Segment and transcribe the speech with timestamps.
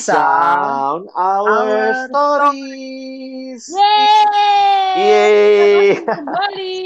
[0.00, 3.68] sound our, our stories.
[3.68, 4.96] Yeay!
[4.96, 5.86] Yeay.
[6.08, 6.80] Kembali.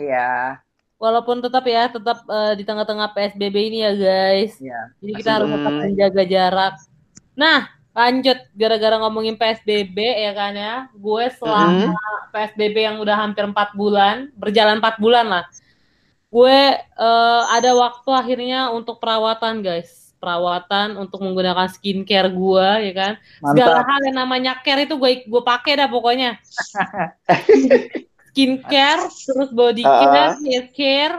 [0.00, 0.60] Iya,
[1.00, 4.52] Walaupun tetap ya, tetap eh, di tengah-tengah PSBB ini ya guys.
[4.60, 4.92] iya.
[5.00, 6.74] Jadi kita harus tetap menjaga jarak.
[7.32, 10.76] Nah, lanjut gara-gara ngomongin PSBB ya kan ya.
[10.92, 11.96] Gue selama
[12.36, 15.44] PSBB yang udah hampir empat bulan, berjalan empat bulan lah.
[16.28, 19.99] Gue eh, ada waktu akhirnya untuk perawatan guys.
[20.20, 23.12] Perawatan untuk menggunakan skincare gue ya kan.
[23.40, 23.88] Segala Mantap.
[23.88, 26.36] hal yang namanya care itu gue gue pakai dah pokoknya.
[28.30, 31.16] Skincare, terus body care, hair care,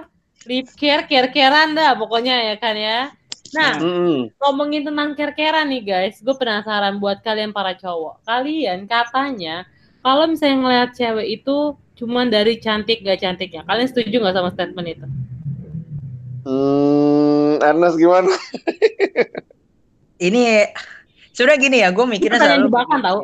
[0.48, 3.12] lip care, care-carean dah pokoknya ya kan ya.
[3.52, 4.32] Nah, Mm-mm.
[4.40, 8.24] ngomongin tentang care-carean nih guys, gue penasaran buat kalian para cowok.
[8.24, 9.68] Kalian katanya
[10.00, 13.62] kalau misalnya ngeliat cewek itu cuman dari cantik gak cantiknya.
[13.68, 15.08] Kalian setuju nggak sama statement itu?
[16.42, 18.34] Hmm, Ernest gimana?
[20.22, 20.70] Ini
[21.34, 23.20] sudah gini ya, gue mikirnya selalu jebakan tau.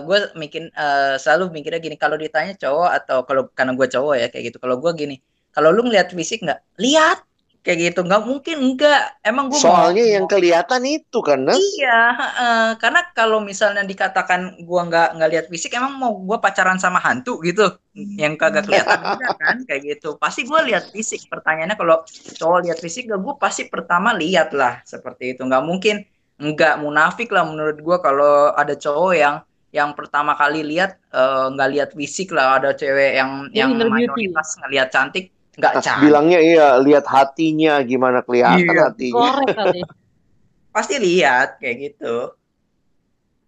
[0.00, 4.26] gue mikir eh, selalu mikirnya gini kalau ditanya cowok atau kalau karena gue cowok ya
[4.32, 5.16] kayak gitu kalau gue gini
[5.52, 7.20] kalau lu ngeliat fisik nggak lihat
[7.60, 11.60] kayak gitu nggak mungkin enggak emang gue Soalnya yang kelihatan itu kan, Nes?
[11.76, 12.66] Iya, heeh.
[12.80, 17.36] karena kalau misalnya dikatakan gua nggak nggak lihat fisik, emang mau gua pacaran sama hantu
[17.44, 17.68] gitu,
[18.16, 20.16] yang kagak kelihatan enggak kan, kayak gitu.
[20.16, 21.28] Pasti gua lihat fisik.
[21.28, 22.00] Pertanyaannya kalau
[22.40, 25.44] cowok lihat fisik, gak gua pasti pertama lihat lah seperti itu.
[25.44, 25.96] Nggak mungkin
[26.40, 29.36] nggak munafik lah menurut gua kalau ada cowok yang
[29.70, 34.88] yang pertama kali lihat eh, nggak lihat fisik lah, ada cewek yang yang mayoritas ngelihat
[34.88, 35.28] cantik
[35.60, 36.02] nggak cantik.
[36.02, 38.88] bilangnya iya, lihat hatinya gimana kelihatan Iya.
[38.88, 39.20] hatinya.
[39.20, 39.80] Korek kali.
[40.74, 42.32] Pasti lihat kayak gitu.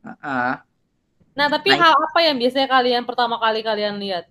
[0.05, 0.51] Heeh.
[1.33, 4.29] Nah, tapi Nah, hal apa yang biasanya kalian pertama kali kalian lihat?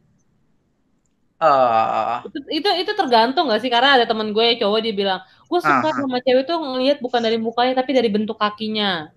[1.41, 3.71] Eh, Itu itu, itu tergantung gak sih?
[3.73, 5.97] Karena ada temen gue cowok dia bilang, gue suka Aha.
[5.97, 9.09] sama cewek tuh ngelihat bukan dari mukanya tapi dari bentuk kakinya.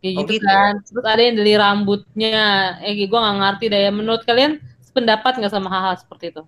[0.00, 0.46] Kayak Oh, gitu, gitu.
[0.48, 0.72] kan.
[0.80, 2.40] Terus ada yang dari rambutnya.
[2.80, 3.84] Eh, gue nggak ngerti deh.
[3.92, 4.52] Menurut kalian
[4.96, 6.42] pendapat nggak sama hal-hal seperti itu?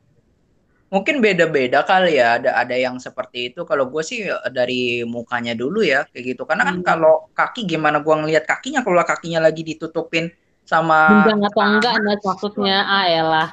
[0.95, 3.67] Mungkin beda-beda kali ya, ada ada yang seperti itu.
[3.67, 6.43] Kalau gue sih eh, dari mukanya dulu ya, kayak gitu.
[6.47, 6.87] Karena kan Hmm.
[6.87, 10.31] kalau kaki gimana gue ngelihat kakinya kalau kakinya lagi ditutupin
[10.63, 12.77] sama Benjang atau enggak Nas maksudnya?
[12.87, 13.49] Ah elah.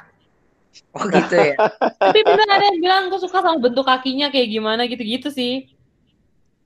[0.96, 1.54] oh gitu ya.
[2.00, 5.68] Tapi bener ada yang bilang gue suka sama bentuk kakinya kayak gimana gitu-gitu sih.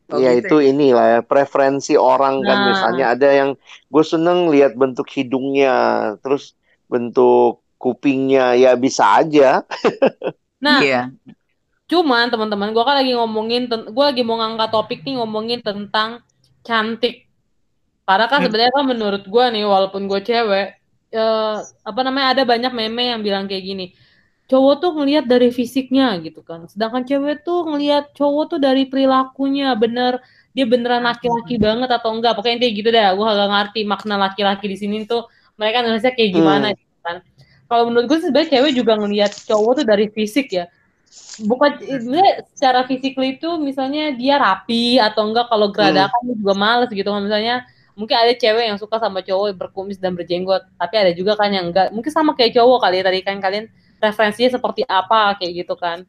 [0.07, 2.67] Oh, ya gitu itu inilah ya preferensi orang kan Nah.
[2.71, 3.51] misalnya ada yang
[3.91, 5.75] gue seneng lihat bentuk hidungnya
[6.23, 6.55] terus
[6.87, 9.67] bentuk kupingnya ya bisa aja
[10.65, 11.11] Nah, Iya.
[11.87, 16.11] Cuman teman-teman, gue kan lagi ngomongin, gue lagi mau ngangkat topik nih ngomongin tentang
[16.67, 17.15] cantik.
[18.07, 18.47] Karena kan Hmm.
[18.47, 20.67] sebenarnya kan menurut gue nih, walaupun gue cewek,
[21.15, 21.57] eh,
[21.91, 23.85] apa namanya ada banyak meme yang bilang kayak gini,
[24.51, 29.75] cowok tuh ngelihat dari fisiknya gitu kan, sedangkan cewek tuh ngelihat cowok tuh dari perilakunya,
[29.83, 30.13] bener
[30.57, 33.05] dia beneran laki-laki banget atau enggak, pokoknya intinya gitu deh.
[33.19, 35.21] Gue agak ngerti makna laki-laki di sini tuh
[35.61, 37.17] mereka nulisnya kayak gimana gitu kan.
[37.67, 40.71] Kalau menurut gue sih sebenarnya cewek juga ngelihat cowok tuh dari fisik ya.
[41.43, 47.07] Bukan sebenarnya secara fisik itu misalnya dia rapi atau enggak kalau geradakan juga males gitu.
[47.11, 47.67] Kan misalnya
[47.97, 51.71] mungkin ada cewek yang suka sama cowok berkumis dan berjenggot tapi ada juga kan yang
[51.73, 51.91] enggak.
[51.91, 53.67] Mungkin sama kayak cowok kali ya tadi kan kalian
[53.99, 56.07] referensinya seperti apa kayak gitu kan.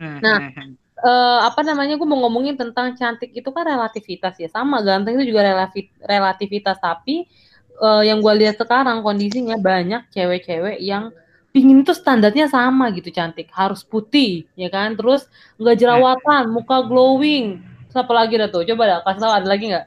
[0.00, 0.38] Hmm, Nah.
[0.42, 0.72] hmm, hmm.
[0.96, 4.48] Eh apa namanya gue mau ngomongin tentang cantik itu kan relativitas ya.
[4.48, 7.28] Sama ganteng itu juga relavi- relativitas tapi
[7.76, 11.12] eh, yang gue lihat sekarang kondisinya banyak cewek-cewek yang
[11.52, 13.48] pingin tuh standarnya sama gitu cantik.
[13.48, 14.92] Harus putih ya kan?
[14.92, 15.24] Terus
[15.56, 17.64] nggak jerawatan muka glowing.
[17.88, 18.68] Terus apa lagi dah tuh?
[18.68, 19.86] Coba dah kasih tahu ada lagi nggak?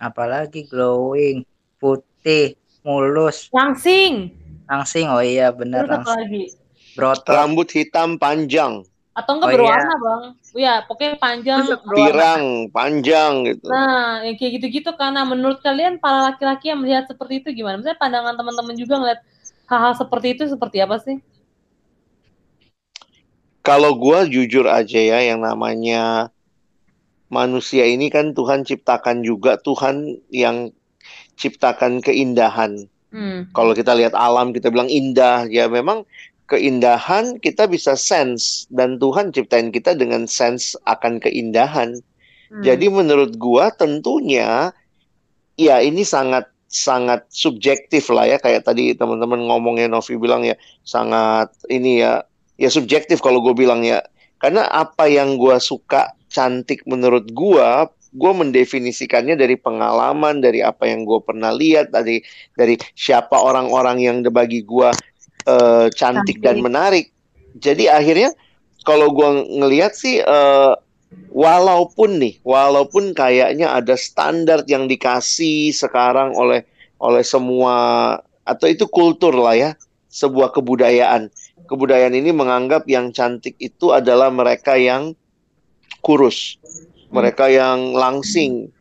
[0.00, 1.46] Apalagi glowing,
[1.78, 4.34] putih, mulus, langsing.
[4.66, 5.06] Langsing.
[5.06, 6.18] Oh iya benar terus apa langsing.
[6.18, 6.44] lagi?
[6.98, 7.30] Brotot.
[7.30, 9.58] rambut hitam panjang atau enggak Oh, iya.
[9.58, 10.22] berwarna bang
[10.54, 11.60] ya pokoknya panjang
[11.94, 17.42] pirang panjang gitu Nah, yang kayak gitu-gitu karena menurut kalian para laki-laki yang melihat seperti
[17.44, 17.78] itu gimana?
[17.78, 19.20] Misalnya pandangan teman-teman juga ngeliat
[19.70, 21.16] hal-hal seperti itu seperti apa sih?
[23.66, 26.32] kalau gue jujur aja ya yang namanya
[27.30, 29.96] manusia ini kan Tuhan ciptakan juga Tuhan
[30.32, 30.56] yang
[31.40, 32.72] ciptakan keindahan
[33.10, 33.50] Hmm.
[33.50, 36.06] kalau kita lihat alam kita bilang indah ya memang
[36.50, 42.02] keindahan kita bisa sense dan Tuhan ciptain kita dengan sense akan keindahan.
[42.50, 42.66] Hmm.
[42.66, 44.74] jadi menurut gua tentunya
[45.54, 48.38] ya ini sangat sangat subjektif lah ya.
[48.38, 50.54] Kayak tadi teman-teman ngomongnya Novi bilang ya
[50.86, 52.22] sangat ini ya
[52.56, 54.00] ya subjektif kalau gue bilang ya.
[54.40, 61.06] Karena apa yang gua suka cantik menurut gua gue mendefinisikannya dari pengalaman dari apa yang
[61.06, 62.18] gue pernah lihat dari
[62.58, 64.90] dari siapa orang-orang yang bagi gua
[65.46, 67.12] eh, cantik dan menarik
[67.56, 68.30] jadi akhirnya
[68.86, 70.72] kalau gua ngelihat sih eh,
[71.30, 76.62] walaupun nih, walaupun kayaknya ada standar yang dikasih sekarang oleh
[77.00, 77.74] oleh semua
[78.46, 79.70] atau itu kultur lah ya,
[80.10, 81.30] sebuah kebudayaan.
[81.70, 85.14] Kebudayaan ini menganggap yang cantik itu adalah mereka yang
[86.02, 86.58] kurus,
[87.14, 88.74] mereka yang langsing,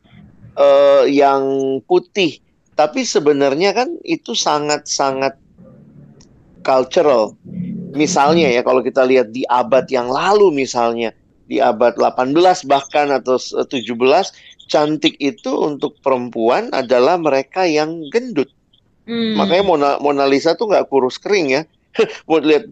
[0.58, 2.42] uh, yang putih.
[2.74, 5.38] Tapi sebenarnya kan itu sangat-sangat
[6.62, 7.36] cultural.
[7.96, 11.16] Misalnya ya kalau kita lihat di abad yang lalu misalnya
[11.50, 12.38] di abad 18
[12.70, 13.74] bahkan atau 17
[14.70, 18.54] cantik itu untuk perempuan adalah mereka yang gendut.
[19.10, 19.34] Hmm.
[19.34, 21.62] Makanya Mona, Mona Lisa tuh nggak kurus kering ya.
[22.30, 22.70] Buat lihat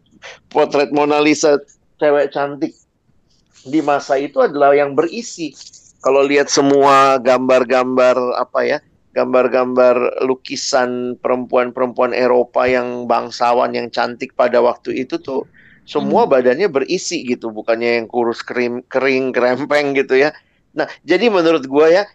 [0.53, 1.57] potret Mona Lisa
[1.97, 2.77] cewek cantik
[3.65, 5.57] di masa itu adalah yang berisi.
[6.05, 8.77] Kalau lihat semua gambar-gambar apa ya,
[9.17, 15.49] gambar-gambar lukisan perempuan-perempuan Eropa yang bangsawan yang cantik pada waktu itu tuh
[15.89, 16.31] semua hmm.
[16.37, 20.29] badannya berisi gitu, bukannya yang kurus kering, kering krempeng gitu ya.
[20.77, 22.05] Nah, jadi menurut gue ya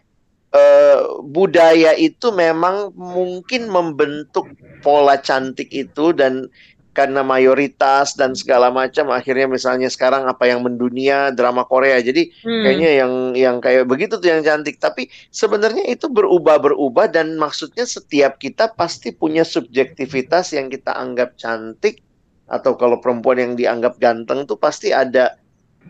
[0.55, 4.47] uh, budaya itu memang mungkin membentuk
[4.85, 6.47] pola cantik itu dan
[6.93, 12.63] karena mayoritas dan segala macam akhirnya misalnya sekarang apa yang mendunia drama Korea jadi hmm.
[12.65, 17.89] kayaknya yang yang kayak begitu tuh yang cantik tapi sebenarnya itu berubah berubah dan maksudnya
[17.89, 22.05] setiap kita pasti punya subjektivitas yang kita anggap cantik
[22.53, 25.41] atau kalau perempuan yang dianggap ganteng tuh pasti ada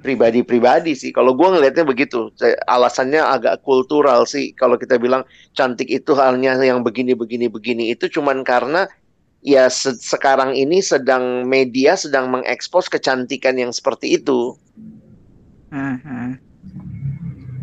[0.01, 1.13] pribadi-pribadi sih.
[1.13, 2.33] Kalau gue ngelihatnya begitu,
[2.65, 4.57] alasannya agak kultural sih.
[4.57, 8.89] Kalau kita bilang cantik itu halnya yang begini, begini, begini itu cuman karena
[9.43, 14.55] ya se sekarang ini sedang media sedang mengekspos kecantikan yang seperti itu.
[15.75, 16.39] Hmm.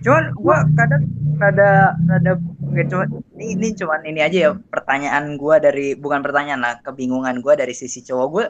[0.03, 1.03] Cuman gue kadang
[1.39, 2.35] ada ada
[2.69, 3.07] cuman
[3.39, 7.71] ini, ini cuman ini aja ya pertanyaan gue dari bukan pertanyaan lah kebingungan gue dari
[7.71, 8.45] sisi cowok gue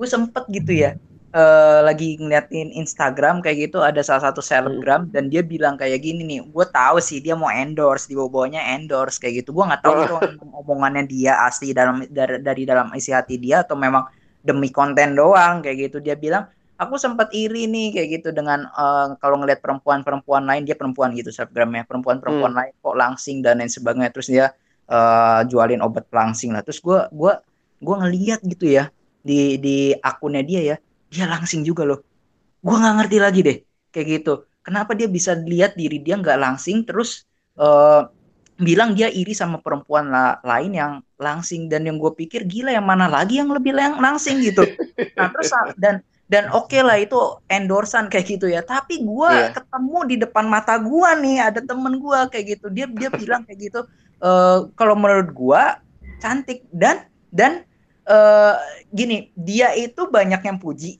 [0.00, 0.96] gue sempet gitu ya
[1.34, 6.22] uh, lagi ngeliatin Instagram kayak gitu ada salah satu selebgram dan dia bilang kayak gini
[6.26, 9.54] nih gue tahu sih dia mau endorse di bawahnya endorse kayak gitu.
[9.54, 10.16] Gue nggak tahu itu
[10.62, 14.06] omongannya dia asli dalam dari, dari dalam isi hati dia atau memang
[14.42, 16.02] demi konten doang kayak gitu.
[16.02, 16.50] Dia bilang
[16.80, 21.30] aku sempat iri nih kayak gitu dengan uh, kalau ngeliat perempuan-perempuan lain dia perempuan gitu
[21.30, 22.58] selebgramnya perempuan-perempuan hmm.
[22.58, 24.10] lain kok langsing dan lain sebagainya.
[24.10, 24.46] Terus dia
[24.90, 26.64] uh, jualin obat langsing lah.
[26.66, 27.32] Terus gue gue
[27.80, 30.76] gue ngeliat gitu ya di di akunnya dia ya
[31.10, 32.00] dia langsing juga loh.
[32.62, 33.58] Gue nggak ngerti lagi deh
[33.90, 34.46] kayak gitu.
[34.62, 37.26] Kenapa dia bisa lihat diri dia nggak langsing terus
[37.58, 38.06] uh,
[38.60, 41.66] bilang dia iri sama perempuan la lain yang langsing.
[41.66, 44.62] Dan yang gue pikir gila yang mana lagi yang lebih lang langsing gitu.
[45.18, 47.18] Nah terus dan dan oke okay lah itu
[47.50, 48.62] endorsan kayak gitu ya.
[48.62, 49.50] Tapi gue yeah.
[49.50, 52.66] ketemu di depan mata gue nih ada temen gue kayak gitu.
[52.70, 53.80] Dia dia bilang kayak gitu
[54.22, 55.62] uh, kalau menurut gue
[56.22, 56.62] cantik.
[56.70, 57.02] Dan
[57.34, 57.66] dan
[58.10, 58.58] uh,
[58.90, 60.98] gini, dia itu banyak yang puji.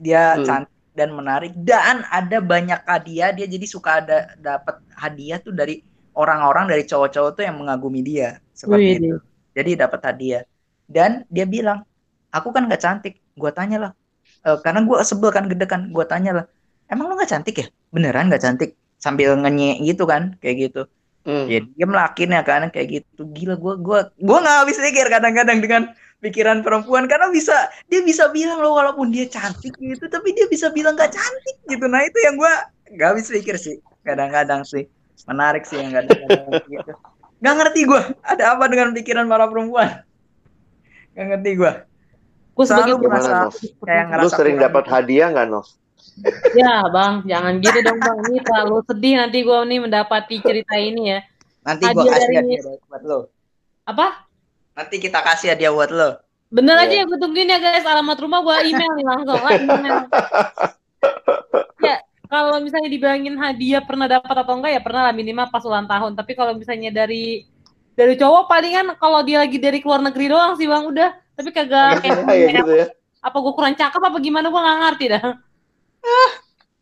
[0.00, 0.44] Dia hmm.
[0.48, 5.80] cantik dan menarik dan ada banyak hadiah dia jadi suka ada dapat hadiah tuh dari
[6.12, 9.00] orang-orang dari cowok-cowok tuh yang mengagumi dia seperti Wih.
[9.00, 9.16] itu.
[9.52, 10.44] Jadi dapat hadiah.
[10.88, 11.84] Dan dia bilang,
[12.32, 13.92] "Aku kan gak cantik." Gua tanya lah.
[14.44, 15.88] E, karena gua sebel kan gede kan.
[15.88, 16.44] Gua tanya lah,
[16.88, 18.76] "Emang lu gak cantik ya?" Beneran gak cantik?
[19.00, 20.82] Sambil ngenye gitu kan, kayak gitu.
[21.22, 21.46] Hmm.
[21.46, 23.26] Ya dia melakinnya kan kayak gitu.
[23.30, 25.82] Gila gua gua gua nggak habis pikir kadang-kadang dengan
[26.22, 27.06] pikiran perempuan.
[27.06, 27.54] Karena bisa
[27.86, 31.86] dia bisa bilang loh walaupun dia cantik gitu tapi dia bisa bilang gak cantik gitu.
[31.90, 32.52] Nah itu yang gue
[32.98, 33.78] gak habis pikir sih.
[34.06, 34.86] Kadang-kadang sih.
[35.26, 36.92] Menarik sih yang kadang-kadang gitu.
[37.42, 40.06] Gak ngerti gue ada apa dengan pikiran para perempuan?
[41.14, 41.72] Gak ngerti gue
[42.52, 43.48] gue selalu merasa
[43.80, 45.66] kayak ngerasa lu sering dapat hadiah nggak Nov
[46.52, 51.16] ya bang jangan gitu dong bang ini terlalu sedih nanti gue nih mendapati cerita ini
[51.16, 51.20] ya
[51.62, 53.20] nanti gue kasih hadiah buat lo
[53.88, 54.32] apa
[54.72, 56.16] Nanti kita kasih hadiah buat lo.
[56.52, 56.84] Bener yeah.
[56.88, 57.84] aja ya, gue tungguin ya guys.
[57.84, 59.40] Alamat rumah gue email nih langsung.
[61.86, 61.96] ya,
[62.28, 66.12] kalau misalnya dibilangin hadiah pernah dapat atau enggak ya pernah lah minimal pas ulang tahun.
[66.16, 67.44] Tapi kalau misalnya dari
[67.92, 71.10] dari cowok palingan kalau dia lagi dari luar negeri doang sih bang udah.
[71.32, 72.86] Tapi kagak kayak, ya, gitu ya.
[73.22, 75.24] apa gue kurang cakep apa gimana gue nggak ngerti dah.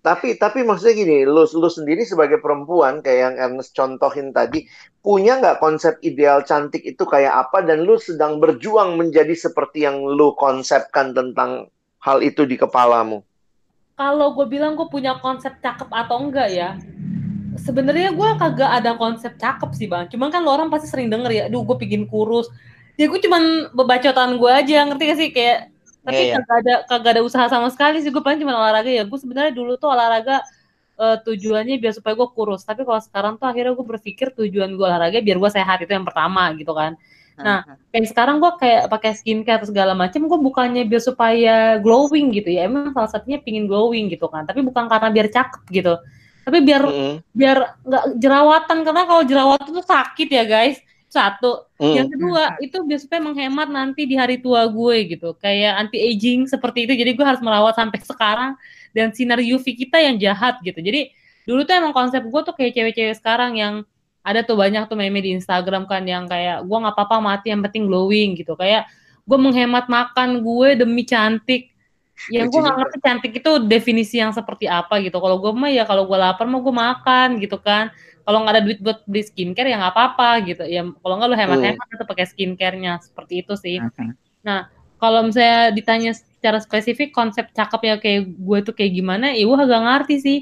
[0.01, 4.65] Tapi tapi maksudnya gini, lu lu sendiri sebagai perempuan kayak yang Ernest contohin tadi,
[5.05, 10.01] punya nggak konsep ideal cantik itu kayak apa dan lu sedang berjuang menjadi seperti yang
[10.01, 11.69] lu konsepkan tentang
[12.01, 13.21] hal itu di kepalamu?
[14.01, 16.81] Kalau gue bilang gue punya konsep cakep atau enggak ya,
[17.61, 20.09] sebenarnya gue kagak ada konsep cakep sih bang.
[20.09, 22.49] Cuman kan lo orang pasti sering denger ya, duh gue pingin kurus.
[22.97, 25.69] Ya gue cuman bebacotan gue aja, ngerti gak sih kayak
[26.01, 28.09] tapi yeah, kagak ada kagak ada usaha sama sekali sih.
[28.09, 29.05] Gue paling cuma olahraga ya.
[29.05, 30.41] Gue sebenarnya dulu tuh olahraga
[30.97, 32.65] uh, tujuannya biar supaya gue kurus.
[32.65, 35.85] Tapi kalau sekarang tuh akhirnya gue berpikir tujuan gue olahraga biar gue sehat.
[35.85, 36.97] Itu yang pertama gitu kan.
[37.41, 42.53] Nah kayak sekarang gue kayak pakai skincare segala macam gue bukannya biar supaya glowing gitu
[42.53, 42.69] ya.
[42.69, 44.49] Emang salah satunya pingin glowing gitu kan.
[44.49, 45.95] Tapi bukan karena biar cakep gitu.
[46.45, 47.15] Tapi biar Mm-mm.
[47.33, 48.79] biar nggak jerawatan.
[48.85, 50.81] Karena kalau jerawatan tuh sakit ya guys.
[51.11, 51.67] Satu.
[51.83, 51.95] Mm.
[51.99, 55.35] Yang kedua itu biasanya menghemat nanti di hari tua gue gitu.
[55.43, 56.95] Kayak anti aging seperti itu.
[56.95, 58.55] Jadi gue harus merawat sampai sekarang
[58.95, 60.79] dan sinar UV kita yang jahat gitu.
[60.79, 61.11] Jadi
[61.51, 63.75] dulu tuh emang konsep gue tuh kayak cewek-cewek sekarang yang
[64.23, 67.67] ada tuh banyak tuh meme di Instagram kan yang kayak gue nggak apa-apa mati yang
[67.67, 68.55] penting glowing gitu.
[68.55, 68.87] Kayak
[69.27, 71.75] gue menghemat makan gue demi cantik.
[72.31, 75.19] Yang gue nggak ngerti cantik itu definisi yang seperti apa gitu.
[75.19, 77.91] Kalau gue mah ya kalau gue lapar mau gue makan gitu kan.
[78.31, 80.63] Kalau nggak ada duit buat beli skincare ya nggak apa-apa gitu.
[80.71, 83.83] Ya kalau nggak lo hemat-hemat atau pakai skincare-nya seperti itu sih.
[85.01, 89.83] Kalau misalnya ditanya secara spesifik konsep cakepnya kayak gue tuh kayak gimana, ya gue agak
[89.83, 90.39] ngerti sih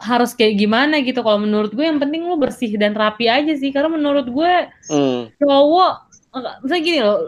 [0.00, 1.20] harus kayak gimana gitu.
[1.20, 3.70] Kalau menurut gue yang penting lo bersih dan rapi aja sih.
[3.70, 4.52] Karena menurut gue
[4.90, 5.36] Mm.
[5.38, 5.92] cowok
[6.34, 7.18] enggak, misalnya gini loh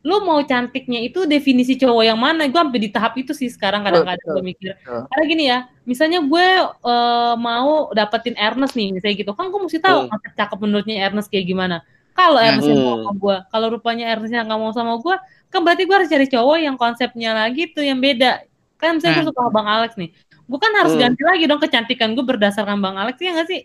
[0.00, 3.84] lu mau cantiknya itu definisi cowok yang mana gue sampai di tahap itu sih sekarang
[3.84, 9.32] kadang-kadang gue mikir karena gini ya misalnya gue eh, mau dapetin Ernest nih misalnya gitu
[9.36, 10.08] kan gue mesti tahu Hmm.
[10.08, 11.84] konsep cakep menurutnya Ernest kayak gimana
[12.16, 13.04] kalau Ernest yang mau Hmm.
[13.04, 15.16] sama gue kalau rupanya Ernest yang nggak mau sama gue
[15.52, 18.40] kan berarti gue harus cari cowok yang konsepnya lagi tuh yang beda
[18.80, 19.32] kan misalnya gue Hmm.
[19.36, 20.10] suka Bang Alex nih
[20.48, 21.02] gue kan harus Hmm.
[21.04, 23.62] ganti lagi dong kecantikan gue berdasarkan Bang Alex ya nggak sih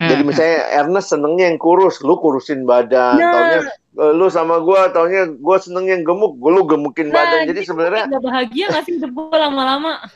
[0.00, 3.20] Jadi misalnya Ernest senengnya yang kurus, lu kurusin badan.
[3.20, 3.32] Nah.
[3.36, 3.60] Taunya
[3.94, 7.50] lu sama gua, taunya gua seneng yang gemuk, gua lu gemukin nah badan.
[7.50, 9.92] Jadi gitu, sebenarnya nggak bahagia nggak sih hidup gue lama-lama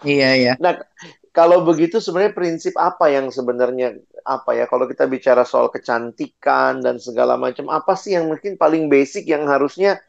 [0.00, 0.52] Iya iya.
[1.30, 6.96] kalau begitu sebenarnya prinsip apa yang sebenarnya apa ya kalau kita bicara soal kecantikan dan
[6.96, 10.00] segala macam apa sih yang mungkin paling basic yang harusnya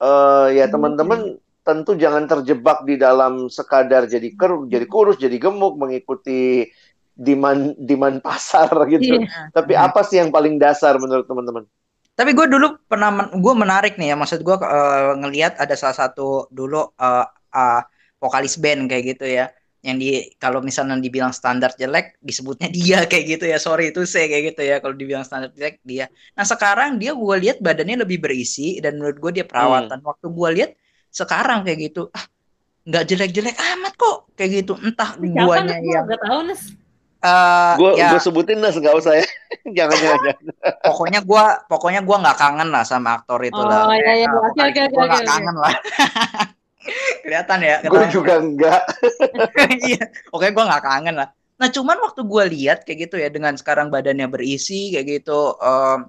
[0.00, 5.76] eh, ya teman-teman tentu jangan terjebak di dalam sekadar jadi ker jadi kurus jadi gemuk
[5.76, 6.64] mengikuti
[7.12, 9.52] demand demand pasar gitu Iya.
[9.52, 11.64] tapi apa sih yang paling dasar menurut teman-teman
[12.16, 15.96] Tapi gue dulu pernah men- gue menarik nih ya maksud gue eh, ngelihat ada salah
[15.96, 17.82] satu dulu eh, eh,
[18.16, 19.52] vokalis band kayak gitu ya
[19.86, 24.26] yang di kalau misalnya dibilang standar jelek disebutnya dia kayak gitu ya sorry itu saya
[24.26, 26.08] kayak gitu ya kalau dibilang standar jelek dia.
[26.34, 30.00] Nah sekarang dia gue lihat badannya lebih berisi dan menurut gue dia perawatan.
[30.02, 30.70] Waktu gue lihat
[31.12, 32.24] sekarang kayak gitu ah
[32.86, 34.72] nggak jelek-jelek amat kok kayak gitu.
[34.80, 36.62] Entah Siapa guanya yang nggak tahu nes
[37.26, 39.26] eh, gue ya gue sebutin lah nggak usah ya
[39.76, 40.36] jangan jangan
[40.86, 43.90] pokoknya gua pokoknya gua nggak kangen lah sama aktor itu Oh, lah.
[43.98, 44.28] iya, iya.
[44.30, 45.32] Oke, vokalis oke, oke, gua nggak oke, oke.
[45.34, 45.74] kangen lah.
[47.26, 47.76] Kelihatan ya.
[47.82, 48.80] gue juga enggak
[49.90, 51.28] Iya, pokoknya gua nggak kangen lah.
[51.58, 56.06] Nah, cuman waktu gua lihat kayak gitu ya dengan sekarang badannya berisi kayak gitu em,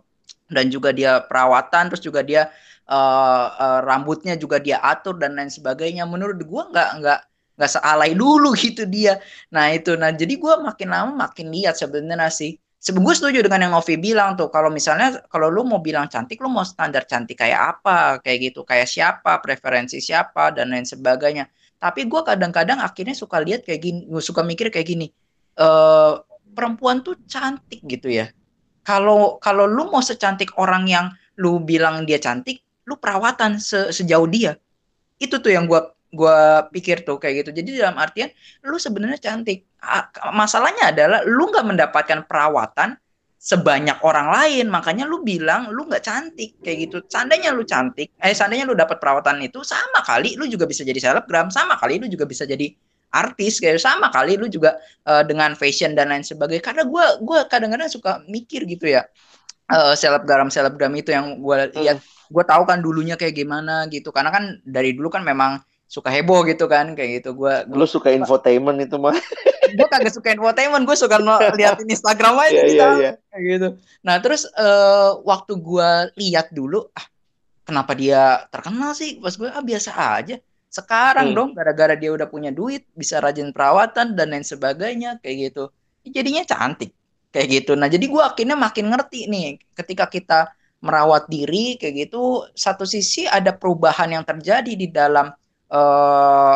[0.54, 2.52] dan juga dia perawatan terus juga dia
[2.88, 6.06] eh, eh, rambutnya juga dia atur dan lain sebagainya.
[6.06, 7.20] Menurut gua nggak nggak
[7.58, 9.20] nggak sealai dulu gitu dia.
[9.52, 12.56] Nah itu, nah jadi gua makin lama makin lihat sebenarnya sih.
[12.78, 14.54] Sebenarnya gue setuju dengan yang Novi bilang tuh.
[14.54, 18.62] Kalau misalnya kalau lu mau bilang cantik, lu mau standar cantik kayak apa, kayak gitu,
[18.62, 21.50] kayak siapa, preferensi siapa dan lain sebagainya.
[21.82, 25.08] Tapi gua kadang-kadang akhirnya suka lihat kayak gini, gue suka mikir kayak gini.
[25.58, 26.14] eh
[26.54, 28.30] perempuan tuh cantik gitu ya.
[28.86, 31.06] Kalau kalau lu mau secantik orang yang
[31.42, 34.58] lu bilang dia cantik, lu perawatan se- sejauh dia.
[35.18, 37.52] Itu tuh yang gua gua pikir tuh kayak gitu.
[37.62, 38.32] Jadi dalam artian
[38.64, 39.68] lu sebenarnya cantik.
[40.34, 42.96] Masalahnya adalah lu nggak mendapatkan perawatan
[43.38, 46.98] sebanyak orang lain, makanya lu bilang lu nggak cantik kayak gitu.
[47.08, 50.98] Seandainya lu cantik, eh seandainya lu dapat perawatan itu sama kali lu juga bisa jadi
[51.00, 52.74] selebgram, sama kali lu juga bisa jadi
[53.14, 54.76] artis kayak sama kali lu juga
[55.08, 56.64] eh, dengan fashion dan lain sebagainya.
[56.66, 59.06] Karena gua gua kadang-kadang suka mikir gitu ya.
[59.68, 64.32] eh, selebgram selebgram itu yang gua lihat gue tahu kan dulunya kayak gimana gitu karena
[64.32, 67.34] kan dari dulu kan memang suka heboh gitu kan kayak gitu.
[67.34, 69.16] Gue lu suka infotainment itu mah?
[69.78, 71.20] Gue kagak suka infotainment gue suka
[71.52, 73.12] liatin Instagram aja di iya, sana, iya.
[73.28, 73.68] kayak gitu.
[74.00, 77.04] Nah terus eh, waktu gue lihat dulu ah
[77.68, 79.20] kenapa dia terkenal sih?
[79.20, 80.40] Pas gue ah biasa aja.
[80.72, 81.36] Sekarang Hmm.
[81.36, 85.68] dong gara-gara dia udah punya duit bisa rajin perawatan dan lain sebagainya kayak gitu.
[86.08, 86.96] Jadinya cantik
[87.36, 87.76] kayak gitu.
[87.76, 90.40] Nah jadi gue akhirnya makin ngerti nih ketika kita
[90.80, 95.28] merawat diri kayak gitu satu sisi ada perubahan yang terjadi di dalam
[95.72, 96.56] eh,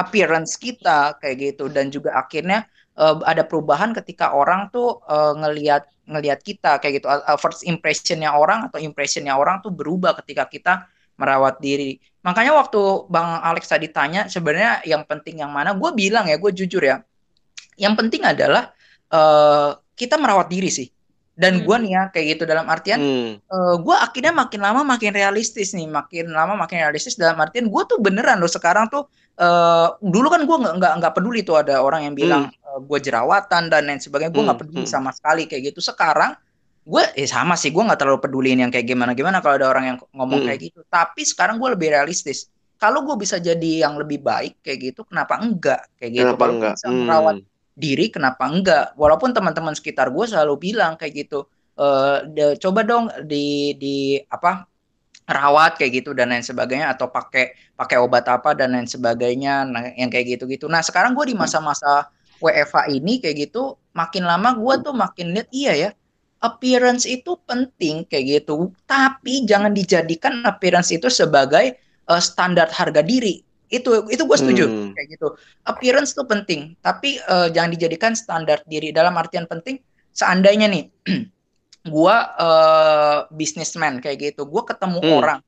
[0.00, 1.68] appearance kita kayak gitu.
[1.68, 7.06] Dan juga akhirnya eh, ada perubahan ketika orang tuh eh, ngelihat ngelihat kita kayak gitu.
[7.06, 10.74] Uh, first impressionnya orang atau impressionnya orang tuh berubah ketika kita
[11.14, 12.02] merawat diri.
[12.26, 15.72] Makanya waktu bang Alex tadi tanya sebenarnya yang penting yang mana?
[15.78, 16.98] Gue bilang ya gue jujur ya.
[17.78, 18.74] Yang penting adalah
[19.08, 20.88] eh, kita merawat diri sih
[21.40, 21.64] dan Hmm.
[21.64, 23.30] gue nih ya kayak gitu dalam artian Hmm.
[23.80, 27.96] gue akhirnya makin lama makin realistis nih makin lama makin realistis dalam artian gue tuh
[27.96, 32.04] beneran loh sekarang tuh eh dulu kan gue nggak nggak nggak peduli tuh ada orang
[32.04, 34.92] yang bilang gue jerawatan dan lain sebagainya gue nggak Hmm, peduli hmm.
[34.92, 36.36] sama sekali kayak gitu sekarang
[36.82, 39.84] gue eh sama sih gue nggak terlalu peduliin yang kayak gimana gimana kalau ada orang
[39.86, 40.48] yang ngomong Hmm.
[40.48, 44.92] kayak gitu tapi sekarang gue lebih realistis kalau gue bisa jadi yang lebih baik kayak
[44.92, 46.74] gitu kenapa enggak kayak gitu Kenapa Kalau enggak?
[46.76, 47.48] bisa merawat Hmm.
[47.80, 48.92] Diri kenapa enggak?
[49.00, 51.48] Walaupun teman-teman sekitar gue selalu bilang kayak gitu
[51.80, 54.68] eh de- coba dong di di apa
[55.30, 59.82] rawat kayak gitu dan lain sebagainya atau pakai pakai obat apa dan lain sebagainya nah,
[59.96, 60.66] yang kayak gitu-gitu.
[60.66, 62.10] Nah sekarang gue di masa-masa
[62.42, 65.90] WFH ini kayak gitu makin lama gue tuh makin lihat iya ya
[66.42, 68.74] appearance itu penting kayak gitu.
[68.84, 71.78] Tapi jangan dijadikan appearance itu sebagai
[72.10, 74.64] eh, standar harga diri itu itu gue setuju.
[74.66, 74.90] Hmm.
[74.92, 75.28] kayak gitu.
[75.64, 76.74] Appearance tuh penting.
[76.82, 78.90] Tapi eh, jangan dijadikan standar diri.
[78.90, 79.78] Dalam artian penting
[80.10, 80.84] seandainya nih
[81.94, 84.42] gua eh businessman kayak gitu.
[84.44, 85.16] Gua ketemu Hmm.
[85.22, 85.40] orang.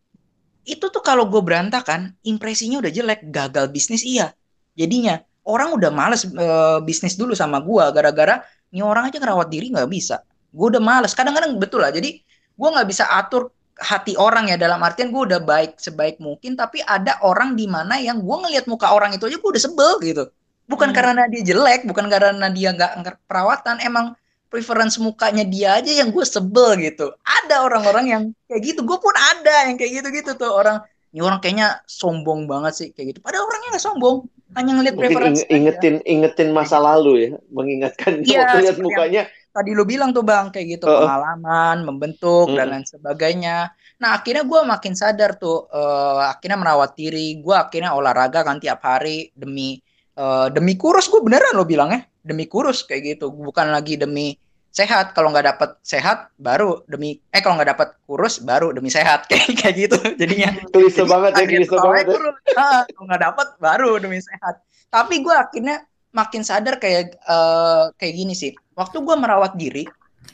[0.63, 3.27] Itu tuh kalau gue berantakan impresinya udah jelek.
[3.29, 4.31] Gagal bisnis iya.
[4.79, 7.91] Jadinya orang udah males eh, bisnis dulu sama gua.
[7.91, 10.23] Gara-gara ini orang aja ngerawat diri nggak bisa.
[10.55, 11.13] Gue udah males.
[11.19, 11.91] Kadang-kadang betul lah.
[11.91, 12.23] Jadi
[12.55, 13.51] gua nggak bisa atur
[13.83, 17.99] hati orang ya dalam artian gue udah baik sebaik mungkin tapi ada orang di mana
[17.99, 20.25] yang gue ngelihat muka orang itu aja gue udah sebel gitu.
[20.71, 20.97] Bukan Hmm.
[20.97, 24.15] karena dia jelek bukan karena dia nggak perawatan emang
[24.49, 27.11] preference mukanya dia aja yang gue sebel gitu.
[27.27, 30.53] Ada orang-orang yang kayak gitu gue pun ada yang kayak gitu-gitu tuh.
[30.53, 30.81] Orang
[31.13, 33.21] ini orang kayaknya sombong banget sih kayak gitu.
[33.21, 34.17] Padahal orangnya nggak sombong
[34.53, 38.85] hanya ngelihat Mungkin preference ing- ingetin ingetin masa lalu ya, mengingatkan Iya, waktu lihat seperti
[38.87, 39.23] mukanya.
[39.53, 40.99] Tadi lu bilang tuh bang kayak gitu Heeh.
[40.99, 42.73] pengalaman membentuk dan Mm-mm.
[42.73, 48.41] lain sebagainya nah akhirnya gue makin sadar tuh eh, akhirnya merawat diri gue akhirnya olahraga
[48.43, 49.79] kan tiap hari demi
[50.19, 54.35] eh, demi kurus gue beneran lo bilangnya demi kurus kayak gitu bukan lagi demi
[54.73, 59.27] sehat kalau nggak dapet sehat baru demi eh kalau nggak dapet kurus baru demi sehat
[59.31, 62.15] kayak kayak gitu jadinya Klise banget ya, klise banget ya.
[62.17, 62.37] kurus.
[62.57, 68.15] Ah, kalau nggak dapet baru demi sehat tapi gue akhirnya makin sadar kayak eh, kayak
[68.15, 68.53] gini sih.
[68.77, 69.85] Waktu gue merawat diri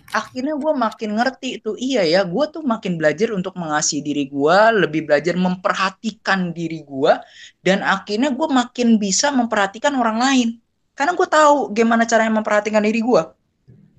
[0.08, 4.58] akhirnya gue makin ngerti tuh iya ya gue tuh makin belajar untuk mengasihi diri gue
[4.84, 7.12] lebih belajar memperhatikan diri gue
[7.60, 10.48] dan akhirnya gue makin bisa memperhatikan orang lain.
[10.96, 13.22] Karena gue tahu gimana caranya memperhatikan diri gue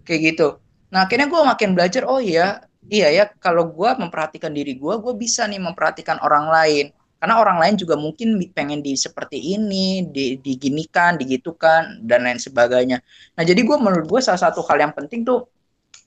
[0.03, 0.47] kayak gitu.
[0.89, 5.13] Nah akhirnya gue makin belajar oh iya iya ya kalau gue memperhatikan diri gue gue
[5.13, 6.85] bisa nih memperhatikan orang lain
[7.19, 13.03] karena orang lain juga mungkin pengen di seperti ini di, diginikan digitukan dan lain sebagainya.
[13.35, 15.51] Nah jadi gue menurut gue salah satu hal yang penting tuh